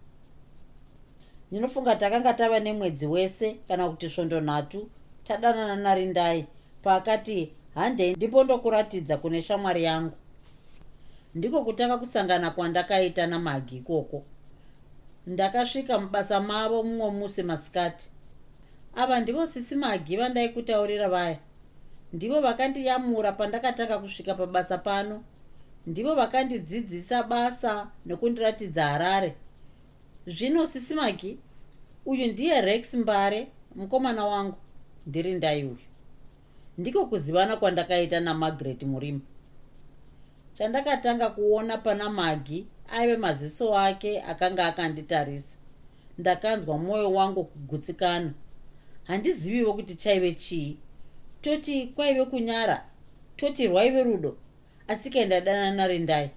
ndinofunga 1.51 1.95
takanga 1.95 2.33
tava 2.33 2.59
nemwedzi 2.59 3.07
wese 3.07 3.53
kana 3.67 3.89
kuti 3.89 4.09
svondo 4.09 4.41
nhatu 4.41 4.89
tadanana 5.23 5.75
narindai 5.75 6.45
paakati 6.83 7.51
handei 7.75 8.15
ndimbondokuratidza 8.15 9.17
kune 9.17 9.41
shamwari 9.41 9.83
yangu. 9.83 10.15
Ndiko 11.35 11.63
kutanga 11.63 11.97
kusangana 11.97 12.51
kwandakaita 12.51 13.27
namagi 13.27 13.77
ikoko 13.77 14.23
ndakasvika 15.27 15.99
mubasa 15.99 16.39
mavo 16.39 16.83
mumwe 16.83 17.11
musi 17.11 17.43
masikati. 17.43 18.09
Ava 18.95 19.19
ndivo 19.19 19.45
sisi 19.45 19.75
magi 19.75 20.17
vandaikutaurira 20.17 21.09
vaya. 21.09 21.39
Ndivo 22.13 22.41
vakandiyamura 22.41 23.31
pandakatanga 23.31 23.99
kusvika 23.99 24.33
pabasa 24.33 24.77
pano. 24.77 25.23
Ndivo 25.87 26.15
vakandidzidzisa 26.15 27.23
basa 27.23 27.87
nekundiratidza 28.05 28.87
harare. 28.87 29.35
Zvino 30.27 30.65
sisi 30.65 30.93
magi 30.95 31.39
uyu 32.05 32.27
ndiye 32.27 32.61
rex 32.61 32.93
mbare 32.93 33.47
mukomana 33.75 34.25
wangu. 34.25 34.57
Ndiri 35.07 35.33
ndai 35.33 35.63
uyu. 35.63 35.77
Ndiko 36.77 37.05
kuzivana 37.05 37.57
kwandakaita 37.57 38.19
namargaret 38.19 38.83
murima 38.83 39.19
chandakatanga 40.53 41.29
kuona 41.29 41.77
pana 41.77 42.09
magi 42.09 42.67
aive 42.89 43.17
maziso 43.17 43.77
ake 43.77 44.21
akanga 44.21 44.65
akanditarisa. 44.65 45.57
Ndakanzwa 46.17 46.77
mwoyo 46.77 47.13
wangu 47.13 47.43
kugutsikana. 47.43 48.33
Handiziviwo 49.03 49.73
kuti 49.73 49.95
chaive 49.95 50.31
chii. 50.31 50.77
Toti 51.41 51.87
kwaive 51.87 52.25
kunyara 52.25 52.85
toti 53.35 53.67
rwaive 53.67 54.03
rudo 54.03 54.37
asi 54.87 55.09
kaindadana 55.09 55.71
narindai 55.71 56.29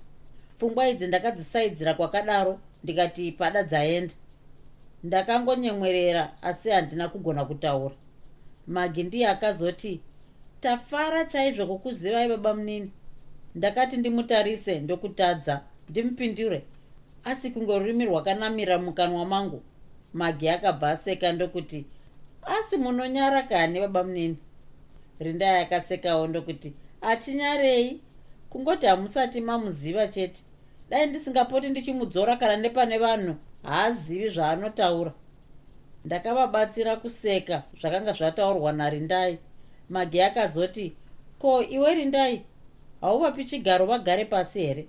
pfungwa 0.57 0.89
idzi 0.89 1.07
ndakadzisaidzira 1.07 1.95
kwakadaro 1.95 2.61
ndikati 2.85 3.33
pada 3.33 3.63
dzaenda. 3.63 4.15
Ndakangonyemwerera 5.05 6.43
asi 6.43 6.71
handina 6.71 7.09
kugona 7.09 7.45
kutaura. 7.45 7.95
Magi 8.67 9.03
ndiye 9.03 9.29
akazoti 9.29 10.01
tafara 10.61 11.25
chaizvo 11.25 11.67
kukuzivai 11.67 12.29
baba 12.29 12.55
munini. 12.55 12.91
Ndakati 13.55 13.97
ndimutarise 13.97 14.81
ndokutadza 14.81 15.61
ndimupindure. 15.91 16.63
Asi 17.25 17.51
kunge 17.51 17.79
rurimi 17.79 18.05
rwakanamira 18.05 18.79
mukanwa 18.79 19.27
mangu 19.27 19.63
magi 20.15 20.49
akabva 20.49 20.91
aseka 20.91 21.33
ndokuti 21.33 21.87
asi 22.43 22.77
munonyara 22.77 23.43
kani 23.43 23.81
baba 23.81 24.05
munini? 24.05 24.37
Rindai 25.21 25.63
akasekawo 25.63 26.27
ndokuti 26.27 26.73
achinyarei. 27.01 28.01
Kungoti 28.51 28.87
hamusati 28.87 29.41
mamuziva 29.41 30.07
chete. 30.09 30.43
Dai 30.91 31.07
ndisingapoti 31.07 31.69
ndichimudzora 31.69 32.37
kana 32.37 32.57
nepane 32.57 32.99
vanhu 32.99 33.35
haazivi 33.63 34.29
zvaanotaura. 34.29 35.13
Ndakavabatsira 36.05 36.97
kuseka 36.97 37.63
zvakanga 37.81 38.13
zvataurwa 38.13 38.73
narindai. 38.73 39.39
Magi 39.89 40.23
akazoti 40.23 40.97
ko 41.39 41.63
iwe 41.63 41.95
rindai? 41.95 42.43
Hauvapi 43.01 43.45
chigaro 43.45 43.87
vagare 43.87 44.25
pasi 44.25 44.61
here 44.67 44.89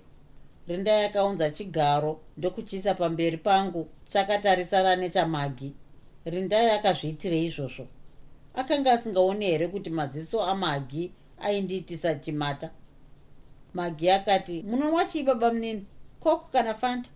rindai 0.70 1.04
akaunza 1.04 1.50
chigaro 1.50 2.20
ndokuchisa 2.36 2.94
pamberi 2.94 3.36
pangu 3.36 3.88
chakatarisana 4.08 4.96
nechamagi. 4.96 5.72
Rindai 6.24 6.70
akazviitirei 6.70 7.44
izvozvo. 7.44 7.86
Akanga 8.54 8.92
asingaoni 8.92 9.46
here 9.46 9.68
kuti 9.68 9.90
maziso 9.90 10.42
amagi 10.42 11.12
aindiitisa 11.40 12.14
chimata? 12.14 12.70
Magi 13.74 14.10
akati 14.10 14.62
munonwa 14.62 15.04
chii 15.04 15.22
baba 15.22 15.52
munini? 15.52 15.86
Koko 16.20 16.48
kana 16.52 16.74
fanta? 16.74 17.10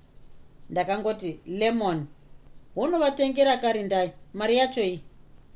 Ndakangoti 0.70 1.40
lemon. 1.46 2.06
Unovatengera 2.76 3.56
karindai? 3.56 4.12
Mari 4.34 4.56
yacho 4.56 4.82
iyi? 4.82 5.00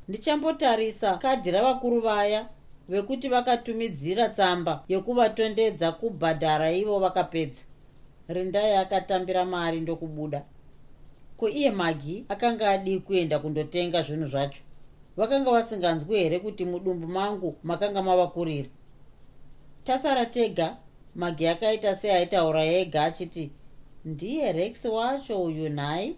Ndichambotarisa 0.07 1.17
kadhi 1.17 1.51
ravakuru 1.51 2.01
vaya 2.01 2.49
vekuti 2.89 3.29
vakatumidzira 3.29 4.29
tsamba 4.29 4.83
yokuvatondedza 4.87 5.91
kubhadhara 5.91 6.71
ivo 6.71 6.99
vakapedza 6.99 7.63
rindai 8.29 8.75
akatambira 8.77 9.45
mari 9.45 9.79
ndokubuda. 9.81 10.43
Ko 11.37 11.49
iye 11.49 11.71
magi 11.71 12.25
akanga 12.29 12.69
adi 12.69 12.99
kuenda 12.99 13.39
kundotenga 13.39 14.01
zvinhu 14.01 14.25
zvacho? 14.25 14.61
Vakanga 15.17 15.51
vasinganzwi 15.51 16.17
here 16.19 16.39
kuti 16.39 16.65
mudumbu 16.65 17.07
mangu 17.07 17.55
makanga 17.63 18.01
mavakurira 18.03 18.69
tasara 19.83 20.25
tega 20.25 20.77
magi 21.15 21.47
akaita 21.47 21.95
seaitaura 21.95 22.63
ega 22.65 23.03
achiti 23.03 23.51
ndiye 24.05 24.51
rex 24.51 24.85
wacho 24.85 25.43
uyu 25.43 25.69
nhai 25.69 26.15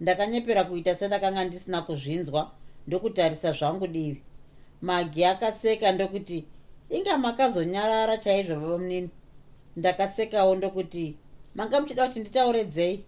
ndakanyepera 0.00 0.64
kuita 0.64 0.94
sendakanga 0.94 1.44
ndisina 1.44 1.82
kuzvinzwa 1.82 2.50
ndokutarisa 2.86 3.52
zvangu 3.52 3.86
divi. 3.86 4.22
Magi 4.82 5.24
akaseka 5.24 5.92
ndokuti 5.92 6.44
inga 6.90 7.18
makazonyarara 7.18 8.16
chaizvo 8.18 8.54
baba 8.60 8.78
munini 8.78 9.08
ndakasekawo 9.76 10.54
ndokuti 10.56 11.16
manga 11.54 11.80
muchida 11.80 12.06
kuti 12.06 12.20
nditauredzei 12.20 13.04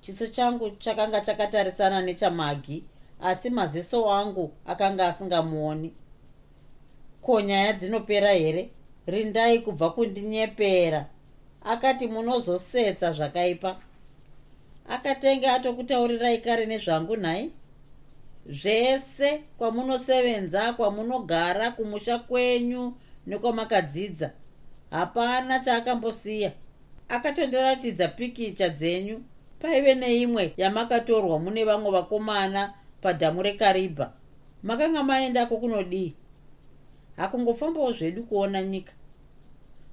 chiso 0.00 0.26
changu 0.26 0.70
chakanga 0.70 1.20
chakatarisana 1.20 2.02
nechamagi 2.02 2.84
asi 3.22 3.50
maziso 3.50 4.10
angu 4.10 4.52
akanga 4.66 5.08
asingamuoni. 5.08 5.94
Ko 7.20 7.40
nyaya 7.40 7.72
dzinopera 7.72 8.32
here? 8.32 8.70
Rindai 9.06 9.58
kubva 9.58 9.90
kundinyepera. 9.90 11.06
Akati 11.64 12.06
munozosetsa 12.06 13.12
zvakaipa. 13.12 13.76
Akatenge 14.88 15.48
atokutaurirai 15.48 16.38
kare 16.38 16.66
nezvangu 16.66 17.16
nhai. 17.16 17.50
Zvese 18.46 19.42
kwamunosevenza 19.58 20.72
kwamunogara 20.72 21.70
kumusha 21.70 22.18
kwenyu 22.18 22.92
nekwamakadzidza 23.26 24.30
hapana 24.92 25.58
chaakambosiya. 25.60 26.52
Akatondiratidza 27.08 28.08
pikicha 28.08 28.68
dzenyu. 28.68 29.22
Paive 29.58 29.94
neimwe 29.94 30.54
yamakatorwa 30.56 31.38
mune 31.38 31.64
vamwe 31.64 31.90
vakomana 31.90 32.74
padhamu 33.00 33.42
rekaribha. 33.42 34.12
Makanga 34.62 35.02
maendako 35.02 35.56
kunodii 35.56 36.14
hakungofambawo 37.16 37.92
zvedu 37.92 38.22
kuona 38.22 38.62
nyika. 38.62 38.92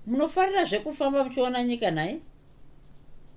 Munofarira 0.08 0.66
zvekufamba 0.66 1.24
muchiona 1.24 1.64
nyika 1.64 1.92
nhai? 1.92 2.22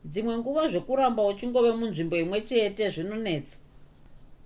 Dzimwe 0.04 0.38
nguva 0.38 0.68
zvekuramba 0.68 1.26
uchingove 1.26 1.72
munzvimbo 1.72 2.16
imwe 2.16 2.40
chete 2.40 2.90
zvinonetsa. 2.90 3.58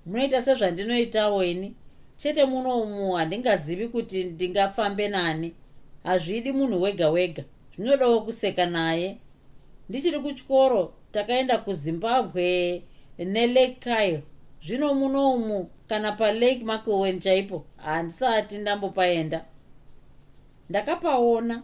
Munoita 0.07 0.43
sezvandinoitawo 0.43 1.45
ini? 1.45 1.75
Chete 2.17 2.45
munomu 2.45 3.13
handingazivi 3.13 3.89
kuti 3.89 4.25
ndingafambe 4.25 5.09
nani 5.09 5.55
hazvidi 6.07 6.53
munhu 6.53 6.83
wega 6.83 7.11
wega. 7.11 7.45
Zvinodawo 7.77 8.21
kuseka 8.21 8.67
naye. 8.67 9.19
Ndichiri 9.89 10.19
kutyoro 10.19 10.93
takaenda 11.13 11.59
kuzimbabwe 11.59 12.83
nelake 13.19 13.77
kyle. 13.81 14.23
Zvino 14.63 14.95
munomu 14.95 15.71
kana 15.89 16.13
palake 16.13 16.65
maclwen 16.65 17.21
chaipo 17.21 17.65
handisati 17.77 18.59
ndambopaenda. 18.59 19.45
Ndakapaona. 20.71 21.63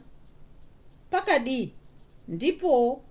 Pakadii 1.10 1.72
ndipowo 2.28 3.02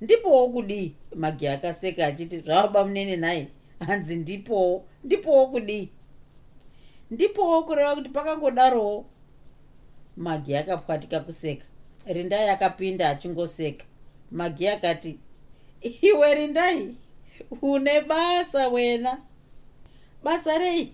ndipowo 0.00 0.48
kudii 0.48 0.94
magi 1.14 1.48
akaseka 1.48 2.06
achiti 2.06 2.38
zvababa 2.40 2.84
munene 2.84 3.16
nhaye 3.16 3.48
hanzi 3.86 4.16
ndipowo 4.16 4.84
ndipowo 5.04 5.46
kudii 5.46 5.88
ndipowo 7.10 7.62
kureva 7.62 7.94
kuti 7.94 8.08
pakangodarowo 8.08 9.04
magi 10.18 10.56
akapwatika 10.56 11.20
kuseka. 11.20 11.66
Rindai 12.06 12.48
akapinda 12.48 13.08
achingoseka. 13.08 13.84
Magi 14.30 14.68
akati 14.68 15.18
iwe 16.02 16.34
rindai 16.34 16.94
une 17.62 18.00
basa 18.00 18.68
wena. 18.68 19.18
Basa 20.24 20.58
rei? 20.58 20.92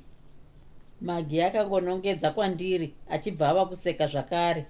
Magi 1.00 1.42
akangonongedza 1.42 2.30
kwandiri 2.30 2.94
achibva 3.10 3.48
ava 3.48 3.66
kuseka 3.66 4.06
zvakare. 4.06 4.66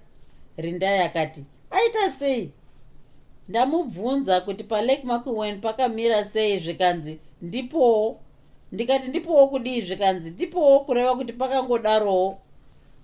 Rindai 0.57 0.99
akati 0.99 1.43
aita 1.71 2.11
sei? 2.11 2.51
Ndamubvunza 3.49 4.41
kuti 4.41 4.63
palake 4.63 5.03
maclwen 5.03 5.61
pakamira 5.61 6.23
sei 6.23 6.59
zvikanzi 6.59 7.19
ndipowo 7.41 8.19
ndikati 8.71 9.07
ndipowo 9.07 9.47
kudii 9.47 9.81
zvikanzi 9.81 10.31
ndipowo 10.31 10.79
kureva 10.79 11.15
kuti 11.15 11.33
pakangodarowo 11.33 12.39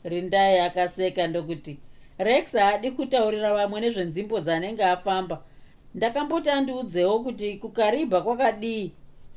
rindai 0.04 0.60
akaseka 0.60 1.28
ndokuti 1.28 1.80
rex 2.18 2.54
haadi 2.54 2.92
kutaurira 2.92 3.54
vamwe 3.54 3.82
nezvenzimbo 3.82 4.40
dzanenge 4.40 4.84
afamba. 4.84 5.42
Ndakamboti 5.96 6.50
andiudzewo 6.50 7.20
kuti 7.20 7.58
kukaribha 7.58 8.22
kwakadii 8.22 8.92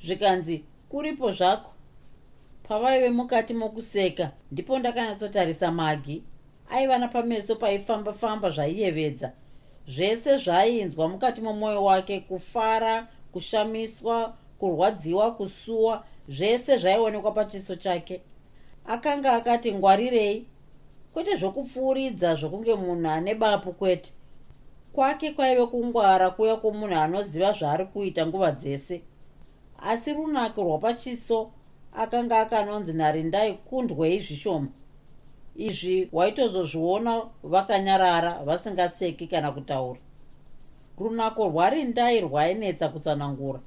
zvikanzi 0.04 0.64
kuripo 0.88 1.32
zvako. 1.32 1.70
Pavaive 2.68 3.10
mukati 3.10 3.54
mokuseka 3.54 4.30
ndipo 4.52 4.78
ndakanyatsotarisa 4.78 5.70
magi. 5.70 6.22
Aiva 6.70 6.98
napameso 6.98 7.56
paifamba-famba 7.56 8.50
zvaiyevedza. 8.50 9.32
Zvese 9.88 10.36
zvaainzwa 10.38 11.08
mukati 11.08 11.40
momwoyo 11.40 11.84
wake 11.84 12.20
kufara 12.20 13.08
kushamiswa 13.32 14.36
kurwadziwa 14.58 15.34
kusuwa 15.34 16.04
zvese 16.28 16.78
zvaionekwa 16.78 17.32
pachiso 17.32 17.76
chake. 17.76 18.20
Akanga 18.86 19.32
akati 19.32 19.72
ngwarirei 19.72 20.46
kwete 21.14 21.36
zvokupfuuridza 21.36 22.34
zvokunge 22.34 22.74
munhu 22.74 23.08
ane 23.08 23.34
bapu 23.34 23.72
kwete. 23.72 24.12
Kwake 24.92 25.30
kwaive 25.30 25.66
kungwara 25.66 26.30
kuya 26.30 26.56
kwomunhu 26.56 26.94
anoziva 26.94 27.52
zvaari 27.52 27.84
kuita 27.86 28.26
nguva 28.26 28.52
dzese. 28.52 29.02
Asi 29.78 30.12
runako 30.12 30.62
rwapachiso 30.62 31.50
akanga 31.92 32.40
akanonzi 32.40 32.92
narindai 32.92 33.52
kundwei 33.52 34.20
zvishoma. 34.20 34.68
Izvi 35.56 36.08
waitozozviona 36.12 37.22
vakanyarara 37.42 38.32
vasingaseki 38.44 39.26
kana 39.26 39.52
kutaura. 39.52 40.00
Runako 40.98 41.48
rwarindai 41.48 42.20
rwainetsa 42.20 42.88
kutsanangura 42.88 43.60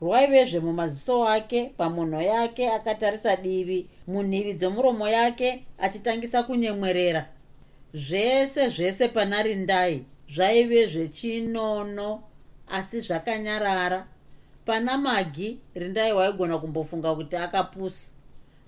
rwaivezve 0.00 0.60
mumaziso 0.60 1.28
ake 1.28 1.72
pamunho 1.76 2.22
yake 2.22 2.70
akatarisa 2.70 3.36
divi 3.36 3.86
munhivi 4.06 4.54
dzemuromo 4.54 5.08
yake 5.08 5.64
achitangisa 5.78 6.42
kunyemwerera. 6.42 7.28
Zvese 7.94 8.68
zvese 8.68 9.08
pana 9.08 9.42
rindai 9.42 10.04
zvaive 10.28 10.86
zvechinono 10.86 12.22
asi 12.68 13.00
zvakanyarara. 13.00 14.06
Pana 14.64 14.98
magi 14.98 15.58
rindai 15.74 16.12
waigona 16.12 16.58
kumbofunga 16.58 17.14
kuti 17.14 17.36
akapusa. 17.36 18.12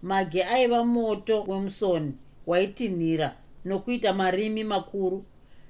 Magi 0.03 0.43
aiva 0.43 0.85
moto 0.85 1.43
wemusoni 1.43 2.15
waitinhira 2.47 3.37
nokuita 3.65 4.13
marimi 4.13 4.65
makuru. 4.65 5.25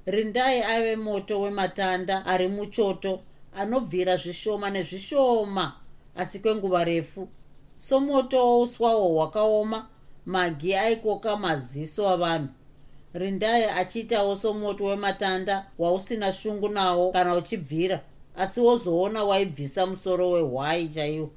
Rindai 0.07 0.63
aive 0.63 0.97
moto 0.97 1.41
wematanda 1.41 2.27
ari 2.27 2.49
muchoto 2.49 3.21
anobvira 3.55 4.17
zvishoma 4.17 4.71
nezvishoma 4.71 5.73
asi 6.17 6.39
kwenguva 6.39 6.85
refu. 6.85 7.29
Somoto 7.77 8.49
wouswawo 8.49 9.09
hwakaoma 9.09 9.87
magi 10.27 10.75
aikoka 10.75 11.37
maziso 11.37 12.09
avanhu. 12.09 12.49
Rindai 13.15 13.65
achiitawo 13.65 14.37
somoto 14.37 14.85
wematanda 14.85 15.67
wausina 15.79 16.33
shungu 16.33 16.69
nawo 16.69 17.13
kana 17.13 17.35
uchibvira 17.35 18.01
asi 18.37 18.61
wozoona 18.61 19.25
waibvisa 19.25 19.87
musoro 19.87 20.31
wehwai 20.31 20.89
chaiwo. 20.89 21.31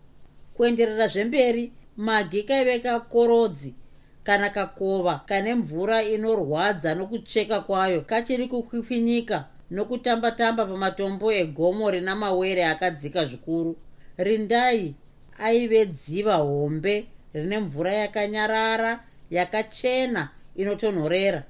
Kuenderera 0.54 1.08
zvemberi 1.08 1.72
magi 1.98 2.44
kaive 2.44 2.80
kakorodzi 2.80 3.76
kana 4.24 4.50
kakova 4.50 5.22
kane 5.26 5.56
mvura 5.56 6.04
inorwadza 6.04 6.96
nokucheka 6.96 7.60
kwayo 7.62 8.02
kachiri 8.02 8.48
kukwikwinyika 8.48 9.46
nokutamba-tamba 9.72 10.66
pamatombo 10.66 11.32
egomo 11.32 11.92
rina 11.92 12.16
mawere 12.16 12.66
akadzika 12.66 13.26
zvikuru. 13.26 13.76
Rindai 14.18 14.96
aive 15.40 15.86
dziva 15.86 16.36
hombe 16.36 17.06
rine 17.34 17.60
mvura 17.60 17.94
yakanyarara 17.94 19.04
yakachena 19.32 20.30
inotonhorera. 20.56 21.44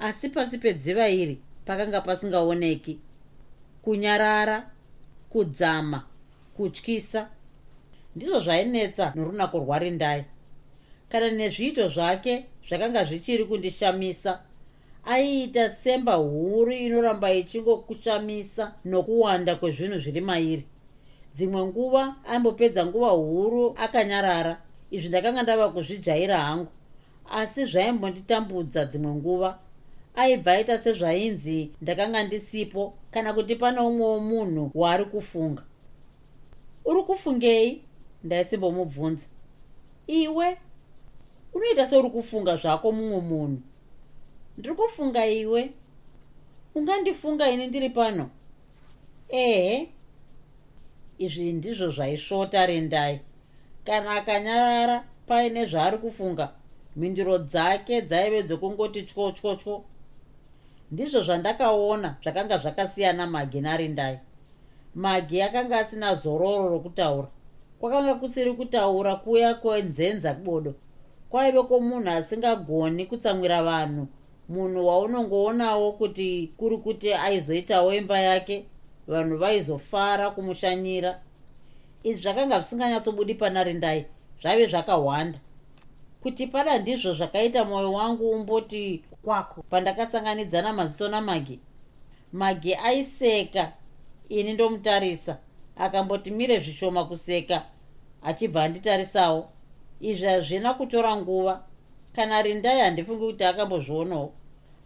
Asi 0.00 0.28
pasi 0.28 0.58
pedziva 0.58 1.08
iri 1.08 1.40
pakanga 1.64 2.00
pasingaoneki. 2.00 2.98
Kunyarara 3.82 4.70
kudzama 5.30 6.02
kutyisa 6.56 7.28
ndizvo 8.16 8.40
zvainetsa 8.40 9.12
norunako 9.14 9.58
rwarindai. 9.58 10.24
Kana 11.08 11.30
nezviito 11.30 11.88
zvake 11.88 12.46
zvakanga 12.68 13.04
zvichiri 13.04 13.44
kundishamisa 13.44 14.40
aiita 15.06 15.70
semba 15.70 16.14
huru 16.14 16.72
inoramba 16.72 17.32
ichingokushamisa 17.32 18.72
nokuwanda 18.84 19.56
kwezvinhu 19.56 19.98
zviri 19.98 20.20
mairi. 20.20 20.64
Dzimwe 21.34 21.64
nguva 21.64 22.16
aimbopedza 22.28 22.86
nguva 22.86 23.08
huru 23.08 23.74
akanyarara. 23.76 24.60
Izvi 24.90 25.08
ndakanga 25.08 25.42
ndava 25.42 25.68
kuzvijaira 25.68 26.38
hangu. 26.38 26.70
Asi 27.30 27.64
zvaimbonditambudza 27.64 28.84
dzimwe 28.84 29.12
nguva. 29.14 29.58
Aibva 30.14 30.52
aita 30.52 30.78
sezvainzi 30.78 31.70
ndakanga 31.82 32.22
ndisipo 32.22 32.94
kana 33.10 33.32
kuti 33.32 33.56
pane 33.56 33.80
umwewo 33.80 34.20
munhu 34.20 34.70
waari 34.74 35.04
kufunga. 35.04 35.62
Uri 36.84 37.02
kufungei? 37.02 37.82
Ndaisimbomubvunza 38.24 39.26
iwe? 40.06 40.56
Unoita 41.54 41.86
seuri 41.86 42.10
kufunga 42.10 42.56
zvako 42.56 42.92
mumwe 42.92 43.20
munhu 43.20 43.62
ndiri 44.58 44.74
kufunga 44.74 45.26
iwe. 45.26 45.72
Ungandifunga 46.74 47.50
ini 47.50 47.66
ndiri 47.66 47.90
pano? 47.90 48.30
Ehe. 49.28 49.88
Izvi 51.18 51.52
ndizvo 51.52 51.88
zvaisvota 51.90 52.66
rendai 52.66 53.20
kana 53.84 54.10
akanyarara 54.10 55.04
paine 55.26 55.66
zvaari 55.66 55.98
kufunga 55.98 56.52
mhinduro 56.96 57.38
dzake 57.38 58.02
dzaive 58.02 58.42
dzokungoti 58.42 59.02
tyo 59.02 59.32
tyo 59.32 59.54
tyo 59.54 59.84
ndizvo 60.90 61.20
zvandakaona 61.22 62.16
zvakanga 62.22 62.58
zvakasiyana 62.58 63.26
magi 63.26 63.60
narindai. 63.60 64.18
Magi 64.94 65.42
akanga 65.42 65.78
asina 65.78 66.14
zororo 66.14 66.68
rokutaura. 66.68 67.28
Kwakanga 67.80 68.14
kusiri 68.14 68.52
kutaura 68.52 69.16
kuya 69.16 69.54
kwenzenza 69.54 70.34
bodo 70.34 70.74
kwaive 71.30 71.62
kwomunhu 71.62 72.10
asingagoni 72.10 73.06
kutsamwira 73.06 73.62
vanhu 73.62 74.06
munhu 74.48 74.86
waunongoonawo 74.86 75.92
kuti 75.92 76.52
kuri 76.56 76.78
kuti 76.78 77.14
aizoitawo 77.14 77.94
imba 77.94 78.18
yake 78.18 78.66
vanhu 79.06 79.38
vaizofara 79.38 80.30
kumushanyira. 80.30 81.20
Izvi 82.02 82.22
zvakanga 82.22 82.60
zvisinganyatsobudi 82.60 83.34
pana 83.34 83.64
rindai 83.64 84.04
zvaive 84.40 84.66
zvakahwanda 84.66 85.38
kuti 86.22 86.46
pada 86.46 86.78
ndizvo 86.78 87.12
zvakaita 87.12 87.64
mwoyo 87.64 87.92
wangu 87.92 88.30
umboti 88.30 89.04
kwako 89.22 89.64
pandakasanganidzana 89.70 90.72
maziso 90.72 91.08
namagi 91.08 91.60
magi 92.32 92.74
aiseka 92.74 93.72
ini 94.28 94.52
ndomutarisa 94.52 95.38
akamboti 95.76 96.30
mire 96.30 96.58
zvishoma 96.58 97.04
kuseka 97.04 97.62
achibva 98.22 98.64
anditarisawo. 98.64 99.48
Izvi 100.00 100.26
hazvina 100.26 100.74
kutora 100.74 101.16
nguva 101.16 101.62
kana 102.16 102.42
rindai 102.42 102.80
handifungi 102.80 103.26
kuti 103.26 103.44
akambozvionawo. 103.44 104.32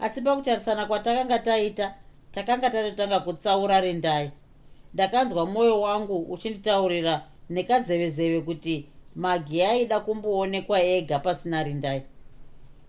Asi 0.00 0.20
pakutarisana 0.22 0.86
kwatakanga 0.86 1.38
taita 1.38 1.94
takanga 2.32 2.70
tatotanga 2.70 3.20
kutsaura 3.20 3.80
rindai 3.80 4.30
ndakanzwa 4.94 5.46
mwoyo 5.46 5.80
wangu 5.80 6.18
uchinditaurira 6.18 7.24
nekazevezeve 7.50 8.40
kuti 8.40 8.86
magi 9.16 9.62
aida 9.62 10.00
kumboonekwa 10.00 10.82
ega 10.82 11.18
pasina 11.18 11.62
rindai 11.62 12.02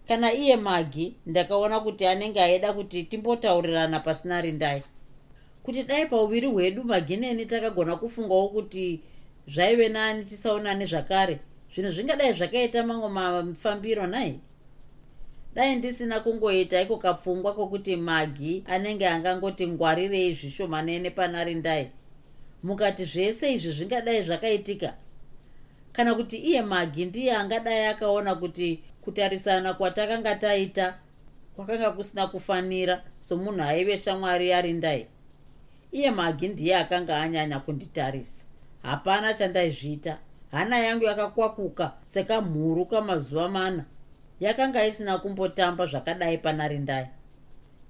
kana 0.08 0.34
iye 0.34 0.56
magi 0.56 1.16
ndakaona 1.26 1.80
kuti 1.80 2.06
anenge 2.06 2.42
aida 2.42 2.74
kuti 2.74 3.04
timbotaurirana 3.04 4.00
pasina 4.00 4.42
rindai 4.42 4.84
kuti 5.64 5.84
dai 5.84 6.06
pauviri 6.06 6.48
hwedu 6.48 6.84
magineni 6.84 7.46
takagona 7.46 7.96
kufungawo 7.96 8.48
kuti 8.48 9.02
zvaive 9.48 9.90
nani 9.90 10.26
tisaonani 10.26 10.86
zvakare 10.86 11.40
zvinhu 11.74 11.92
zvingadai 11.92 12.34
zvakaita 12.34 12.84
mamwe 12.84 13.10
mafambiro 13.10 14.08
nai? 14.08 14.40
Dai 15.56 15.76
ndisina 15.76 16.20
kungoita 16.20 16.82
iko 16.82 16.98
kapfungwa 16.98 17.54
kwokuti 17.54 17.96
magi 17.96 18.64
anenge 18.68 19.08
angangoti 19.08 19.68
ngwarirei 19.68 20.34
zvishomanene 20.34 21.10
pana 21.10 21.44
rindai 21.44 21.92
mukati 22.64 23.06
zvese 23.06 23.54
izvi 23.54 23.72
zvingadai 23.72 24.24
zvakaitika. 24.24 24.94
Kana 25.92 26.16
kuti 26.16 26.38
iye 26.38 26.62
magi 26.62 27.06
ndiye 27.06 27.36
angadai 27.36 27.86
akaona 27.86 28.36
kuti 28.36 28.84
kutarisana 29.02 29.74
kwatakanga 29.74 30.36
taita 30.36 31.00
kwakanga 31.56 31.92
kusina 31.92 32.28
kufanira 32.28 33.04
somunhu 33.20 33.62
aive 33.62 33.98
shamwari 33.98 34.50
yarindai 34.50 35.08
iye 35.92 36.12
magi 36.12 36.48
ndiye 36.48 36.76
akanga 36.76 37.18
anyanya 37.18 37.60
kunditarisa. 37.60 38.46
Hapana 38.84 39.34
chandaizviita 39.34 40.18
hana 40.52 40.80
yangu 40.80 41.06
yakakwakuka 41.06 41.92
sekamhuru 42.04 42.86
kamazuva 42.86 43.50
mana. 43.50 43.86
Yakanga 44.40 44.86
isina 44.86 45.18
kumbotamba 45.18 45.86
zvakadai 45.86 46.38
pana 46.38 46.68
rindai. 46.68 47.08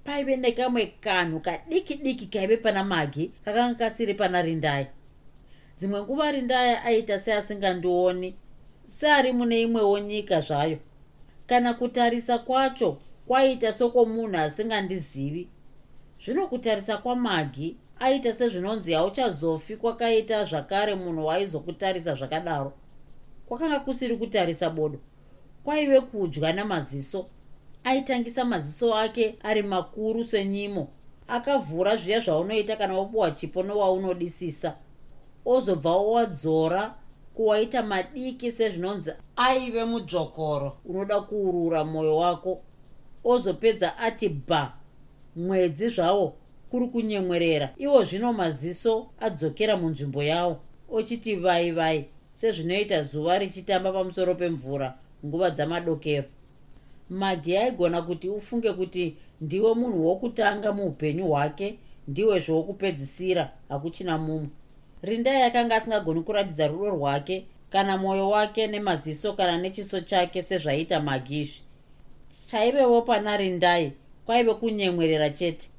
Paive 0.04 0.38
nekamwe 0.38 0.86
kanhu 0.86 1.40
kadiki 1.40 1.96
diki 1.96 2.26
kaive 2.26 2.58
pana 2.58 2.84
magi 2.84 3.32
kakanga 3.46 3.76
kasiri 3.76 4.14
pana 4.14 4.42
rindai. 4.42 4.88
Dzimwe 5.78 6.02
nguva 6.02 6.32
rindai 6.32 6.76
aita 6.76 7.20
seasingandioni 7.20 8.36
seari 8.86 9.34
mune 9.34 9.62
imwewo 9.62 10.00
nyika 10.00 10.42
zvayo. 10.42 10.78
Kana 11.48 11.74
kutarisa 11.74 12.38
kwacho 12.38 12.98
kwaita 13.28 13.74
sokwomunhu 13.74 14.38
asingandizivi. 14.38 15.48
Zvino 16.26 16.48
kutarisa 16.48 16.98
kwamagi 16.98 17.78
aita 18.00 18.34
sezvinonzi 18.34 18.94
hauchazofi 18.94 19.78
kwakaita 19.78 20.46
zvakare 20.46 20.96
munhu 20.96 21.26
waizokutarisa 21.26 22.14
zvakadaro. 22.14 22.74
Kwakanga 23.46 23.80
kusiri 23.80 24.18
kutarisa 24.18 24.70
bodo. 24.70 25.00
Kwaive 25.64 26.02
kudya 26.02 26.54
namaziso. 26.54 27.26
Aitangisa 27.84 28.46
maziso 28.46 28.96
ake 28.96 29.36
ari 29.44 29.62
makuru 29.64 30.24
senyimo. 30.24 30.88
Akavhura 31.28 31.96
zviya 31.96 32.20
zvaunoita 32.20 32.76
kana 32.76 32.98
wapiwa 32.98 33.32
chipo 33.32 33.64
nowaunodisisa 33.64 34.76
ozobva 35.46 35.98
wadzora 35.98 36.96
kuwaita 37.34 37.84
madiki 37.84 38.52
sezvinonzi 38.52 39.12
aive 39.36 39.86
mudzvokoro. 39.86 40.78
Unoda 40.86 41.22
kuurura 41.22 41.84
mwoyo 41.84 42.18
wako. 42.18 42.62
Ozopedza 43.24 43.98
ati 43.98 44.30
bha 44.30 44.74
mwedzi 45.36 45.90
zvawo 45.90 46.34
kuri 46.70 46.88
kunyemwerera. 46.88 47.74
Iwo 47.78 48.04
zvino 48.04 48.34
maziso 48.34 49.08
adzokera 49.20 49.78
munzvimbo 49.78 50.24
yawo. 50.24 50.58
Ochiti 50.90 51.36
vai 51.36 51.72
vai 51.72 52.06
sezvinoita 52.32 53.02
zuva 53.04 53.38
richitamba 53.38 53.92
pamusoro 53.92 54.36
pemvura 54.36 54.98
nguva 55.26 55.50
dzamadokero. 55.52 56.28
Magi 57.10 57.58
aigona 57.58 58.02
kuti 58.02 58.30
ufunge 58.30 58.74
kuti 58.74 59.16
ndiwe 59.42 59.74
munhu 59.74 60.08
wokutanga 60.08 60.72
muupenyu 60.74 61.28
hwake 61.28 61.78
ndiwe 62.08 62.40
zvewokupedzisira 62.40 63.52
hakuchina 63.70 64.18
mumwe. 64.18 64.50
Rindai 65.02 65.42
akanga 65.42 65.76
asingagoni 65.76 66.22
kuratidza 66.22 66.68
rudo 66.68 66.90
rwake 66.90 67.46
kana 67.70 67.98
mwoyo 67.98 68.30
wake 68.30 68.68
nemaziso 68.68 69.34
kana 69.34 69.58
nechiso 69.58 70.00
chake 70.00 70.42
sezvaiita 70.42 71.00
magi 71.00 71.42
izvi. 71.42 71.62
Chaivewo 72.48 73.02
pana 73.02 73.38
rindai 73.38 73.94
kwaive 74.26 74.54
kunyemwerera 74.54 75.30
chete 75.30 75.70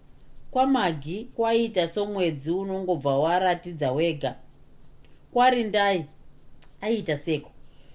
kwamagi 0.51 1.29
kwaiita 1.37 1.89
somwedzi 1.89 2.51
unongobva 2.51 3.19
waratidza 3.19 3.93
wega. 3.93 4.35
Kwarindai 5.33 6.05
aiita 6.81 7.17
seko. 7.17 7.51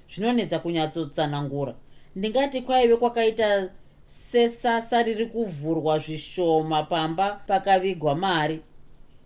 Zvinonetsa 0.09 0.59
kunyatsotsanangura 0.59 1.75
ndingati 2.15 2.61
kwaive 2.61 2.95
kwakaita 2.97 3.69
sesasa 4.05 5.03
riri 5.03 5.25
kuvhurwa 5.25 5.97
zvishoma 5.97 6.83
pamba 6.83 7.31
pakavigwa 7.47 8.15
mari. 8.15 8.61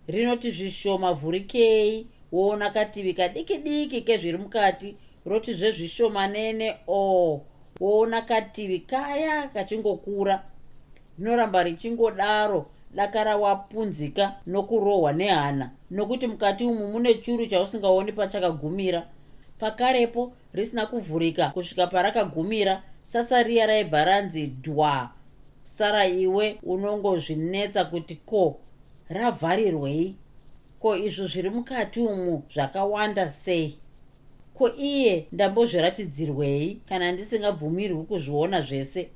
Rinoti 0.08 0.50
zvishoma 0.50 1.12
vhurikei. 1.12 2.06
Woona 2.32 2.70
kativi 2.70 3.14
kadiki 3.14 3.58
diki 3.58 4.02
kezviri 4.02 4.38
mukati 4.38 4.96
roti 5.26 5.54
zvezvishomanene 5.54 6.76
o 6.86 6.94
oh, 6.94 7.42
woona 7.80 8.22
kativi 8.22 8.80
kaya 8.80 9.48
kachingokura. 9.48 10.42
Rinoramba 11.18 11.62
richingodaro 11.62 12.66
dakara 12.94 13.36
wapunzika 13.36 14.34
nokurohwa 14.46 15.12
nehana. 15.12 15.70
Nokuti 15.90 16.26
mukati 16.26 16.64
umu 16.64 16.88
mune 16.88 17.14
churu 17.14 17.46
chausingaoni 17.46 18.12
pachakagumira. 18.12 19.06
Pakarepo 19.58 20.32
risina 20.52 20.86
kuvhurika. 20.86 21.48
Kusvika 21.48 21.86
parakagumira 21.86 22.82
sasa 23.02 23.42
riya 23.42 23.66
raibva 23.66 24.04
ranzi 24.04 24.46
dwa. 24.46 25.10
Sara 25.62 26.06
iwe 26.06 26.58
unongozvinetsa 26.62 27.84
kuti 27.84 28.16
ko 28.16 28.56
ravharirwei? 29.08 30.16
Ko 30.78 30.96
izvo 30.96 31.26
zviri 31.26 31.50
mukati 31.50 32.00
umu 32.00 32.42
zvakawanda 32.54 33.28
sei? 33.28 33.78
Ko 34.54 34.68
iye 34.68 35.26
ndambozviratidzirwei 35.32 36.80
kana 36.88 37.12
ndisingabvumirwi 37.12 38.04
kuzviona 38.04 38.60
zvese? 38.60 39.08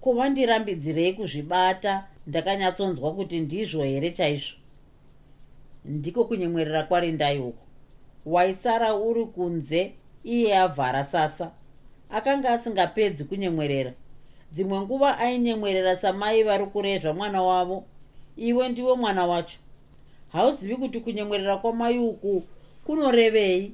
Ko 0.00 0.12
vandirambidzirei 0.12 1.12
kuzvibata 1.12 2.04
ndakanyatsonzwa 2.28 3.14
kuti 3.14 3.40
ndizvo 3.40 3.82
here 3.82 4.10
chaizvo? 4.10 4.56
Ndiko 5.84 6.24
kunyemwerera 6.24 6.82
kwarindai 6.82 7.38
uko 7.38 7.62
waisara 8.26 8.94
uri 8.94 9.24
kunze 9.26 9.92
iye 10.24 10.58
avhara 10.58 11.04
sasa. 11.04 11.50
Akanga 12.10 12.50
asingapedzi 12.50 13.24
kunyemwerera. 13.24 13.92
Dzimwe 14.52 14.80
nguva 14.80 15.18
ainyemwerera 15.18 15.96
samai 15.96 16.42
vari 16.42 16.66
kurezva 16.66 17.12
mwana 17.12 17.42
wavo. 17.42 17.84
Iwe 18.36 18.68
ndiwe 18.68 18.94
mwana 18.94 19.26
wacho. 19.26 19.58
Hauzivi 20.32 20.76
kuti 20.76 21.00
kunyemwerera 21.00 21.56
kwamai 21.56 21.98
uku 21.98 22.42
kunorevei? 22.84 23.72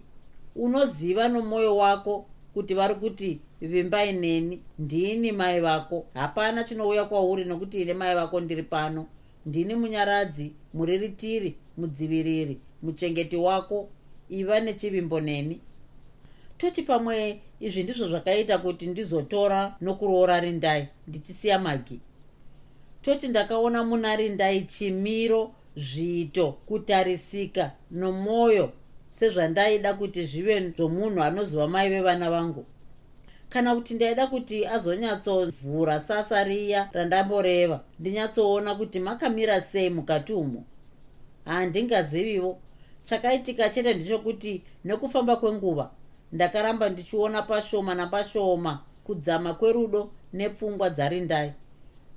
Unoziva 0.57 1.29
nomwoyo 1.29 1.77
wako 1.77 2.25
kuti 2.55 2.75
vari 2.75 2.95
kuti 2.95 3.39
vimbai 3.61 4.13
neni 4.13 4.61
ndini 4.79 5.33
mai 5.33 5.61
vako. 5.61 6.07
Hapana 6.15 6.65
chinouya 6.65 7.05
kwauri 7.05 7.45
nokuti 7.45 7.83
ine 7.83 7.95
mai 7.95 8.15
vako 8.15 8.41
ndiri 8.41 8.63
pano. 8.63 9.07
Ndini 9.47 9.75
munyaradzi 9.75 10.53
muriritiri 10.75 11.55
mudziviriri 11.77 12.59
muchengeti 12.83 13.37
wako. 13.37 13.89
Iva 14.29 14.61
nechivimbo 14.61 15.21
neni. 15.21 15.61
Toti 16.59 16.83
pamwe 16.83 17.41
izvi 17.61 17.83
ndizvo 17.83 18.09
zvakaita 18.09 18.59
kuti 18.59 18.87
ndizotora 18.87 19.77
nokuroora 19.81 20.41
rindai 20.41 20.89
ndichisiya 21.09 21.59
magi. 21.59 22.01
Toti 23.03 23.29
ndakaona 23.29 23.85
muna 23.85 24.17
rindai 24.17 24.63
chimiro 24.63 25.53
zviito 25.77 26.53
kutarisika 26.53 27.73
nomwoyo 27.91 28.73
sezvandaida 29.09 29.95
kuti 29.95 30.25
zvive 30.25 30.71
zvomunhu 30.77 31.23
anozova 31.23 31.69
mai 31.69 31.89
vevana 31.91 32.31
vangu 32.31 32.65
kana 33.55 33.75
kuti 33.75 33.95
ndaida 33.95 34.27
kuti 34.27 34.67
azonyatsovhura 34.67 36.01
sasa 36.01 36.45
riya 36.45 36.89
randamboreva 36.93 37.81
ndinyatsoona 37.99 38.75
kuti 38.75 39.01
makamira 39.01 39.61
sei 39.61 39.91
mukati 39.91 40.33
umo 40.33 40.65
handingazivivo 41.45 42.59
chakaitika 43.05 43.69
chete 43.69 43.95
ndechokuti 43.95 44.63
nekufamba 44.85 45.37
kwenguva 45.37 45.91
ndakaramba 46.33 46.89
ndichiona 46.89 47.43
pashoma 47.43 47.95
napashoma 47.95 48.81
kudzama 49.05 49.55
kwerudo 49.55 50.11
nepfungwa 50.33 50.91
dzarindai 50.91 51.53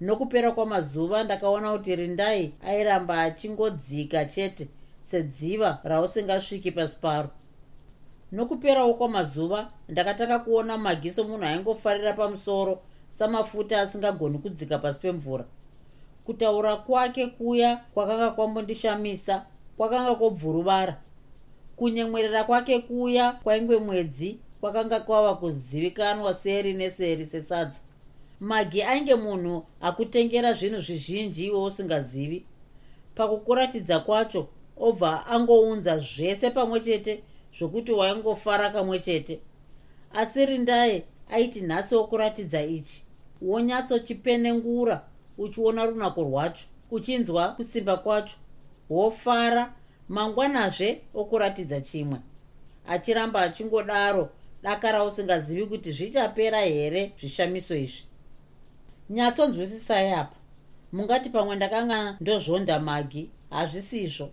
nokupera 0.02 0.52
kwamazuva 0.52 1.24
ndakaona 1.24 1.72
kuti 1.72 1.96
rindai 1.96 2.54
airamba 2.66 3.22
achingodzika 3.22 4.26
chete 4.26 4.68
sedziva 5.04 5.80
rausingasviki 5.84 6.72
pasi 6.72 6.98
paro 7.02 7.30
nokuperawo 8.32 8.93
kwamazuva 8.93 9.71
ndakataka 9.89 10.39
kuona 10.39 10.78
magiso 10.78 11.23
munhu 11.23 11.45
aingofarira 11.45 12.13
pamusoro 12.13 12.80
samafuta 13.09 13.82
asingagoni 13.82 14.38
kudzika 14.38 14.78
pasi 14.78 14.99
pemvura. 14.99 15.45
Kutaura 16.25 16.75
kwake 16.75 17.28
kuya 17.28 17.82
kwakanga 17.93 18.32
kwambondishamisa 18.32 19.45
kwakanga 19.78 20.15
kwobvuruvara. 20.15 21.01
Kunyemwerera 21.75 22.43
kwake 22.43 22.80
kuya 22.80 23.32
kwaingwe 23.32 23.78
mwedzi 23.78 24.39
kwakanga 24.61 24.99
kwava 24.99 25.36
kuzivikanwa 25.36 26.34
seri 26.34 26.73
neseri 26.73 27.25
sesadza. 27.25 27.80
Magi 28.39 28.82
ainge 28.84 29.15
munhu 29.15 29.65
akutengera 29.82 30.53
zvinhu 30.53 30.80
zvizhinji 30.80 31.45
iwe 31.45 31.63
usingazivi. 31.63 32.45
Pakukuratidza 33.15 33.99
kwacho 33.99 34.47
obva 34.78 35.25
angounza 35.28 35.97
zvese 35.97 36.49
pamwe 36.49 36.80
chete 36.80 37.23
zvokuti 37.58 37.91
waingofara 37.91 38.70
kamwe 38.70 38.99
chete. 38.99 39.39
Asi 40.14 40.45
rindai 40.45 41.03
aiti 41.30 41.62
nhasi 41.62 41.95
wokuratidza 41.95 42.64
ichi 42.64 43.03
wonyatsochipenengura 43.41 45.03
uchiona 45.38 45.86
runako 45.86 46.24
rwacho 46.24 46.66
uchinzwa 46.91 47.49
kusimba 47.49 47.97
kwacho. 47.97 48.38
Wofara 48.89 49.74
mangwanazve 50.10 51.01
okuratidza 51.14 51.82
chimwe. 51.82 52.20
Achiramba 52.88 53.41
achingodaro 53.41 54.30
dakara 54.64 55.03
usingazivi 55.03 55.66
kuti 55.66 55.91
zvichapera 55.91 56.62
here 56.62 57.12
zvishamiso 57.20 57.76
izvi. 57.76 58.03
Nyatsonzwisisai 59.10 60.12
apa. 60.12 60.36
Mungati 60.91 61.30
pamwe 61.30 61.55
ndakanga 61.55 62.18
ndozvonda 62.22 62.80
magi 62.80 63.30
hazvisizvo 63.49 64.30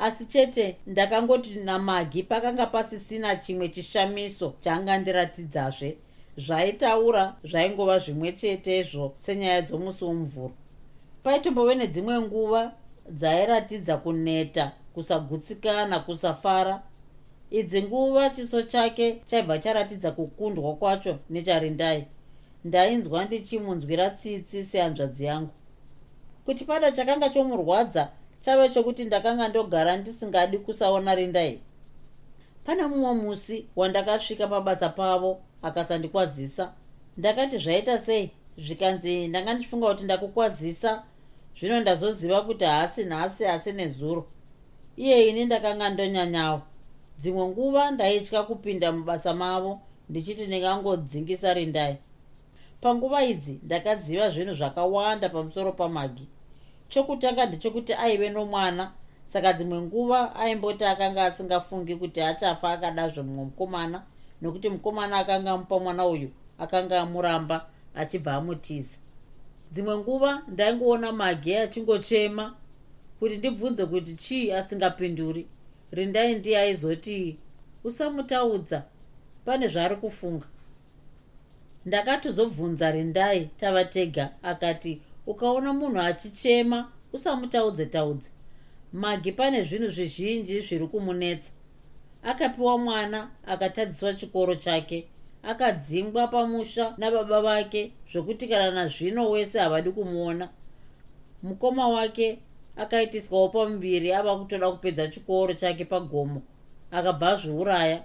asi 0.00 0.24
chete 0.24 0.76
ndakangoti 0.86 1.50
namagi 1.50 2.22
pakanga 2.22 2.66
pasisina 2.66 3.36
chimwe 3.36 3.68
chishamiso 3.68 4.54
chaangandiratidzazve 4.60 5.96
zvaitaura 6.36 7.24
zvaingova 7.44 7.98
zvimwe 7.98 8.32
chetezvo 8.32 9.12
senyaya 9.16 9.62
dzomusi 9.62 10.04
womuvhuro 10.04 10.54
paitombove 11.22 11.74
nedzimwe 11.74 12.20
nguva 12.20 12.72
dzairatidza 13.10 13.96
kuneta 13.96 14.72
kusagutsikana 14.94 16.00
kusafara. 16.00 16.82
Idzi 17.50 17.82
nguva 17.82 18.30
chiso 18.30 18.62
chake 18.62 19.20
chaibva 19.26 19.58
charatidza 19.58 20.10
kukundwa 20.10 20.74
kwacho 20.74 21.18
necharindai 21.30 22.06
ndainzwa 22.64 23.24
ndichimunzwira 23.24 24.10
tsitsi 24.10 24.64
sehanzvadzi 24.64 25.24
yangu. 25.24 25.50
Kuti 26.44 26.64
pada 26.64 26.92
chakanga 26.92 27.28
chomurwadza 27.28 28.08
chave 28.40 28.68
chokuti 28.68 29.04
ndakanga 29.04 29.48
ndogara 29.48 29.96
ndisingadi 29.96 30.58
kusaona 30.58 31.14
rindai. 31.14 31.60
Pane 32.64 32.86
mumwe 32.86 33.14
musi 33.14 33.66
wandakasvika 33.76 34.46
pabasa 34.46 34.88
pavo 34.88 35.40
akasandikwazisa 35.62 36.72
ndakati 37.16 37.58
zvaita 37.58 37.98
sei? 37.98 38.30
Zvikanzi 38.58 39.28
ndanga 39.28 39.54
ndichifunga 39.54 39.88
kuti 39.88 40.04
ndakukwazisa. 40.04 41.02
Zvino 41.60 41.80
ndazoziva 41.80 42.42
kuti 42.42 42.64
haasi 42.64 43.04
nhasi 43.04 43.46
asi 43.46 43.72
nezuro 43.72 44.26
iye 44.96 45.28
ini 45.28 45.44
ndakanga 45.44 45.90
ndonyanyawo 45.90 46.62
dzimwe 47.18 47.46
nguva 47.46 47.90
ndaitya 47.90 48.42
kupinda 48.42 48.92
mubasa 48.92 49.34
mavo 49.34 49.80
ndichiti 50.08 50.46
ndingangodzingisa 50.46 51.54
rindai. 51.54 51.96
Panguva 52.80 53.24
idzi 53.24 53.60
ndakaziva 53.62 54.30
zvinhu 54.30 54.54
zvakawanda 54.54 55.28
pamusoro 55.28 55.72
pamagi 55.72 56.28
chokutanga 56.90 57.46
ndechekuti 57.46 57.92
aive 57.94 58.28
nomwana. 58.30 58.84
Saka 59.26 59.52
dzimwe 59.52 59.78
nguva 59.86 60.34
aimboti 60.36 60.84
akanga 60.84 61.24
asingafungi 61.24 61.94
kuti 61.96 62.20
achafa 62.20 62.66
akadazve 62.74 63.22
mumwe 63.22 63.44
mukomana 63.44 63.98
nokuti 64.42 64.68
mukomana 64.68 65.14
akanga 65.18 65.50
amupa 65.50 65.78
mwana 65.78 66.06
uyu 66.06 66.28
akanga 66.58 67.00
amuramba 67.00 67.66
achibva 67.94 68.32
amutiza. 68.34 68.98
Dzimwe 69.72 69.94
nguva 69.98 70.42
ndaingoona 70.48 71.12
mage 71.12 71.58
achingochema 71.58 72.54
kuti 73.18 73.36
ndibvunze 73.36 73.86
kuti 73.86 74.14
chii 74.14 74.52
asingapinduri. 74.52 75.46
Rindai 75.92 76.34
ndiye 76.34 76.58
aizoti 76.58 77.38
usamutaudza 77.84 78.82
pane 79.44 79.68
zvaari 79.68 79.96
kufunga. 79.96 80.46
Ndakatozobvunza 81.86 82.90
rindai 82.90 83.44
tava 83.60 83.84
tega 83.84 84.30
akati 84.42 85.00
ukaona 85.30 85.72
munhu 85.72 86.00
achichema 86.00 86.92
usamutaudze 87.12 87.86
taudze. 87.86 88.30
Magi 88.92 89.32
pane 89.32 89.62
zvinhu 89.62 89.88
zvizhinji 89.88 90.60
zviri 90.60 90.86
kumunetsa. 90.86 91.52
Akapiwa 92.22 92.78
mwana 92.78 93.30
akatadziswa 93.46 94.14
chikoro 94.14 94.54
chake 94.54 95.06
akadzingwa 95.42 96.28
pamusha 96.28 96.94
nababa 96.98 97.40
vake 97.40 97.92
zvokuti 98.12 98.48
kana 98.48 98.70
nazvino 98.70 99.30
wese 99.30 99.58
havadi 99.58 99.90
kumuona. 99.90 100.48
Mukoma 101.42 101.88
wake 101.88 102.38
akaitiswawo 102.76 103.48
pamuviri 103.48 104.12
ava 104.12 104.36
kutoda 104.36 104.70
kupedza 104.70 105.08
chikoro 105.08 105.54
chake 105.54 105.84
pagomo 105.84 106.42
akabva 106.90 107.28
azviuraya. 107.28 108.02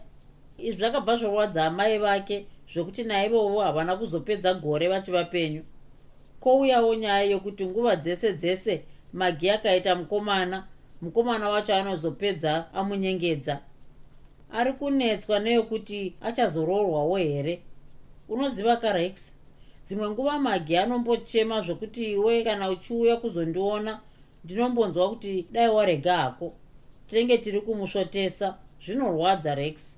Izvi 0.57 0.80
zvakabva 0.80 1.15
zvorwadza 1.15 1.65
amai 1.65 1.97
vake 1.97 2.45
zvokuti 2.73 3.03
naivowo 3.03 3.61
havana 3.61 3.95
kuzopedza 3.95 4.53
gore 4.53 4.88
vachi 4.88 5.11
vapenyu 5.11 5.63
kwouyawo 6.40 6.96
nyaya 6.96 7.24
yokuti 7.24 7.66
nguva 7.66 7.96
dzese 7.96 8.34
dzese 8.34 8.84
magi 9.14 9.50
akaita 9.50 9.96
mukomana 9.96 10.68
mukomana 11.02 11.50
wacho 11.50 11.76
anozopedza 11.76 12.74
amunyengedza. 12.74 13.60
Ari 14.52 14.74
kunetswa 14.74 15.40
neyokuti 15.40 16.14
achazoroorwawo 16.22 17.18
here? 17.18 17.62
Unoziva 18.30 18.78
karex 18.78 19.34
dzimwe 19.88 20.10
nguva 20.10 20.40
magi 20.40 20.78
anombochema 20.78 21.62
zvokuti 21.62 22.12
iwe 22.12 22.44
kana 22.44 22.70
uchiuya 22.70 23.18
kuzondiona 23.18 24.00
ndinombonzwa 24.44 25.10
kuti 25.10 25.48
dai 25.52 25.70
warega 25.70 26.18
hako. 26.18 26.54
Tinenge 27.08 27.38
tiri 27.38 27.62
kumusvotesa 27.62 28.58
zvinorwadza 28.82 29.56
rex. 29.56 29.98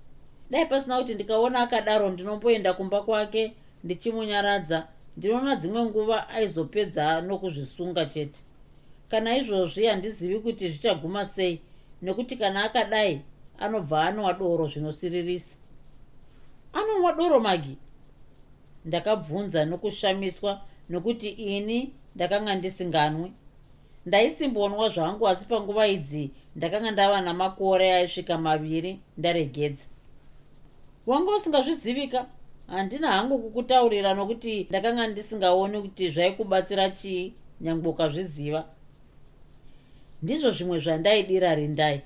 Dai 0.49 0.65
pasina 0.65 0.97
kuti 0.97 1.13
ndikaona 1.15 1.59
akadaro 1.59 2.09
ndinomboenda 2.09 2.73
kumba 2.73 3.01
kwake 3.01 3.53
ndichimunyaradza 3.83 4.87
ndinoona 5.17 5.55
dzimwe 5.55 5.81
nguva 5.85 6.29
aizopedza 6.29 7.21
nokuzvisunga 7.21 8.05
chete. 8.05 8.39
Kana 9.09 9.37
izvozvi 9.37 9.85
handizivi 9.85 10.39
kuti 10.39 10.69
zvichaguma 10.69 11.25
sei 11.25 11.61
nekuti 12.01 12.35
kana 12.35 12.63
akadai 12.63 13.21
anobva 13.59 14.03
anwa 14.07 14.33
doro 14.33 14.67
zvinosiririsa. 14.67 15.57
Anonwa 16.73 17.13
doro 17.13 17.39
magi. 17.39 17.77
Ndakabvunza 18.85 19.65
nokushamiswa 19.65 20.61
nokuti 20.89 21.29
ini 21.29 21.93
ndakanga 22.15 22.55
ndisinganwi. 22.55 23.31
Ndaisimbonwa 24.05 24.89
zvangu 24.89 25.27
asi 25.27 25.45
panguva 25.47 25.87
idzi 25.87 26.31
ndakanga 26.55 26.91
ndava 26.91 27.21
namakore 27.21 27.93
aisvika 27.93 28.37
maviri 28.37 28.99
ndaregedza. 29.17 29.85
Wanga 31.07 31.31
usingazvizivika 31.31 32.25
handina 32.67 33.11
hangu 33.11 33.39
kukutaurira 33.39 34.13
nokuti 34.13 34.67
ndakanga 34.69 35.07
ndisingaoni 35.07 35.81
kuti 35.81 36.09
zvaikubatsira 36.11 36.89
chii 36.89 37.33
nyange 37.61 37.87
ukazviziva. 37.87 38.65
Ndizvo 40.21 40.51
zvimwe 40.51 40.79
zvandaidira 40.79 41.55
rindai. 41.55 42.01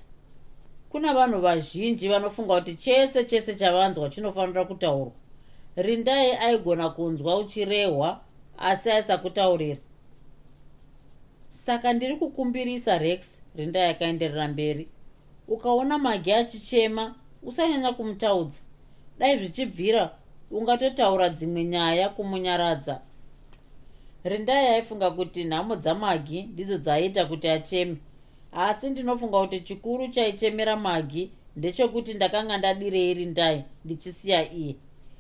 Kuna 0.89 1.14
vanhu 1.14 1.41
vazhinji 1.41 2.09
vanofunga 2.09 2.55
kuti 2.59 2.74
chese 2.76 3.24
chese 3.24 3.55
chavanzwa 3.55 4.09
chinofanira 4.09 4.66
kutaurwa. 4.66 5.12
Rindai 5.76 6.32
aigona 6.32 6.89
kunzwa 6.89 7.38
uchirehwa 7.38 8.22
asi 8.57 8.91
aisakutaurira. 8.91 9.78
Saka 11.49 11.93
ndiri 11.93 12.16
kukumbirisa 12.16 12.97
rex 12.97 13.41
rindai 13.55 13.89
akaenderera 13.89 14.47
mberi. 14.47 14.88
Ukaona 15.47 15.97
magi 15.97 16.34
achichema 16.34 17.16
usanyanya 17.43 17.91
kumutaudza. 17.91 18.62
Dai 19.20 19.38
zvichibvira 19.38 20.12
ungatotaura 20.52 21.30
dzimwe 21.30 21.64
nyaya 21.64 22.10
kumunyaradza. 22.10 23.02
Rindai 24.24 24.68
aifunga 24.68 25.12
kuti 25.12 25.43
nhamo 25.43 25.76
dzamagi 25.76 26.43
ndidzo 26.43 26.78
dzaiita 26.78 27.26
kuti 27.26 27.49
acheme. 27.49 27.97
Asi 28.52 28.89
ndinofunga 28.89 29.39
kuti 29.39 29.60
chikuru 29.60 30.08
chaichemera 30.08 30.76
magi 30.76 31.32
ndechekuti 31.56 32.14
ndakanga 32.14 32.58
ndadirei 32.58 33.14
rindai 33.14 33.64
ndichisiya 33.86 34.54
iye. 34.54 34.76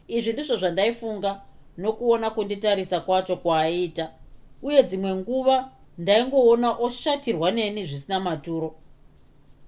Izvi 0.07 0.33
ndizvo 0.33 0.55
zvandaifunga 0.55 1.41
nokuona 1.77 2.29
kunditarisa 2.29 2.99
kwacho 2.99 3.35
kwaaiita 3.35 4.11
uye 4.61 4.83
dzimwe 4.83 5.15
nguva 5.15 5.71
ndaingoona 5.97 6.71
oshatirwa 6.71 7.51
neni 7.51 7.85
zvisina 7.85 8.19
maturo. 8.19 8.75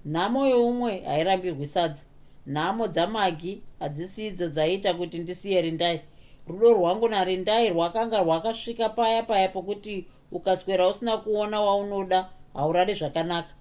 Nhamo 0.06 0.46
youmwe 0.46 1.00
hairambirwi 1.00 1.66
sadza 1.66 2.02
nhamo 2.46 2.88
dzamagi 2.88 3.62
hadzisi 3.78 4.26
idzo 4.26 4.48
dzaiita 4.48 4.94
kuti 4.94 5.18
ndisiye 5.18 5.62
rindai. 5.62 6.00
Rudo 6.48 6.72
rwangu 6.72 7.08
narindai 7.08 7.68
rwakanga 7.70 8.22
rwakasvika 8.22 8.88
paya 8.88 9.22
paya 9.22 9.48
pokuti 9.48 10.06
ukaswera 10.32 10.88
usina 10.88 11.16
kuona 11.18 11.60
waunoda 11.60 12.28
haurari 12.54 12.94
zvakanaka. 12.94 13.54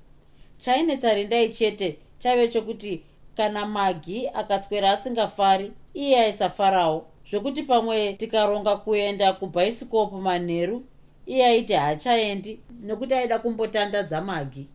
Chainetsa 0.58 1.14
rindai 1.14 1.50
chete 1.50 1.98
chaive 2.20 2.48
chokuti 2.48 3.04
kana 3.38 3.66
magi 3.66 4.28
akaswera 4.28 4.92
asingafari 4.92 5.72
iye 5.94 6.20
aisafarawo. 6.20 7.06
Zvokuti 7.30 7.64
pamwe 7.64 8.14
tikaronga 8.14 8.76
kuenda 8.76 9.34
kubhaisikopu 9.34 10.18
manheru 10.22 10.86
iye 11.26 11.46
aiti 11.46 11.74
haachaendi 11.74 12.60
nekuti 12.82 13.14
aida 13.14 13.40
kumbotandadza 13.40 14.22
magi. 14.22 14.68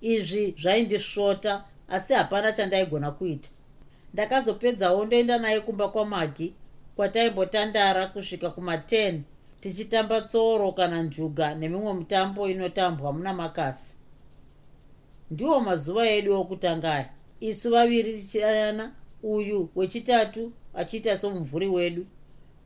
Izvi 0.00 0.54
zvaindisvota 0.58 1.64
asi 1.90 2.12
hapana 2.14 2.52
chandaigona 2.52 3.10
kuita. 3.10 3.48
Ndakazopedzawo 4.14 5.04
ndoenda 5.04 5.38
naye 5.38 5.60
kumba 5.60 5.88
kwamagi 5.88 6.54
kwataimbotandara 6.96 8.06
kusvika 8.06 8.46
kuma10 8.48 9.20
tichitamba 9.60 10.20
tsoro 10.20 10.72
kana 10.72 11.02
njuga 11.02 11.54
nemimwe 11.54 11.94
mitambo 11.94 12.48
inotambwa 12.48 13.12
muna 13.12 13.34
makasi. 13.34 13.96
Ndiwo 15.30 15.60
mazuva 15.60 16.08
edu 16.08 16.40
okutanga 16.40 16.92
aya 16.94 17.08
isu 17.40 17.70
vaviri 17.70 18.12
tichidanana 18.18 18.92
uyu 19.22 19.68
wechitatu 19.76 20.52
achiita 20.74 21.18
somumvuri 21.18 21.68
wedu 21.68 22.06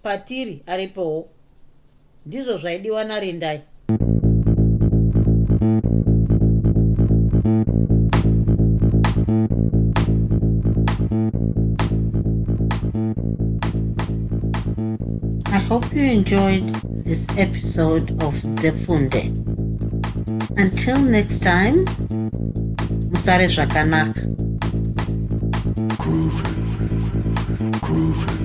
patiri 0.02 0.62
aripowo. 0.66 1.28
Ndizvo 2.26 2.56
zvaidiwa 2.56 3.04
narindai 3.04 3.60
enjoyed 16.06 16.66
this 17.04 17.26
episode 17.36 18.10
of 18.22 18.34
Zefunde. 18.60 19.22
Until 20.56 20.98
next 20.98 21.42
time, 21.42 21.84
musare 23.10 23.48
zvakanaka. 23.48 24.20
Groovy. 25.98 26.48
Groovy. 27.80 28.43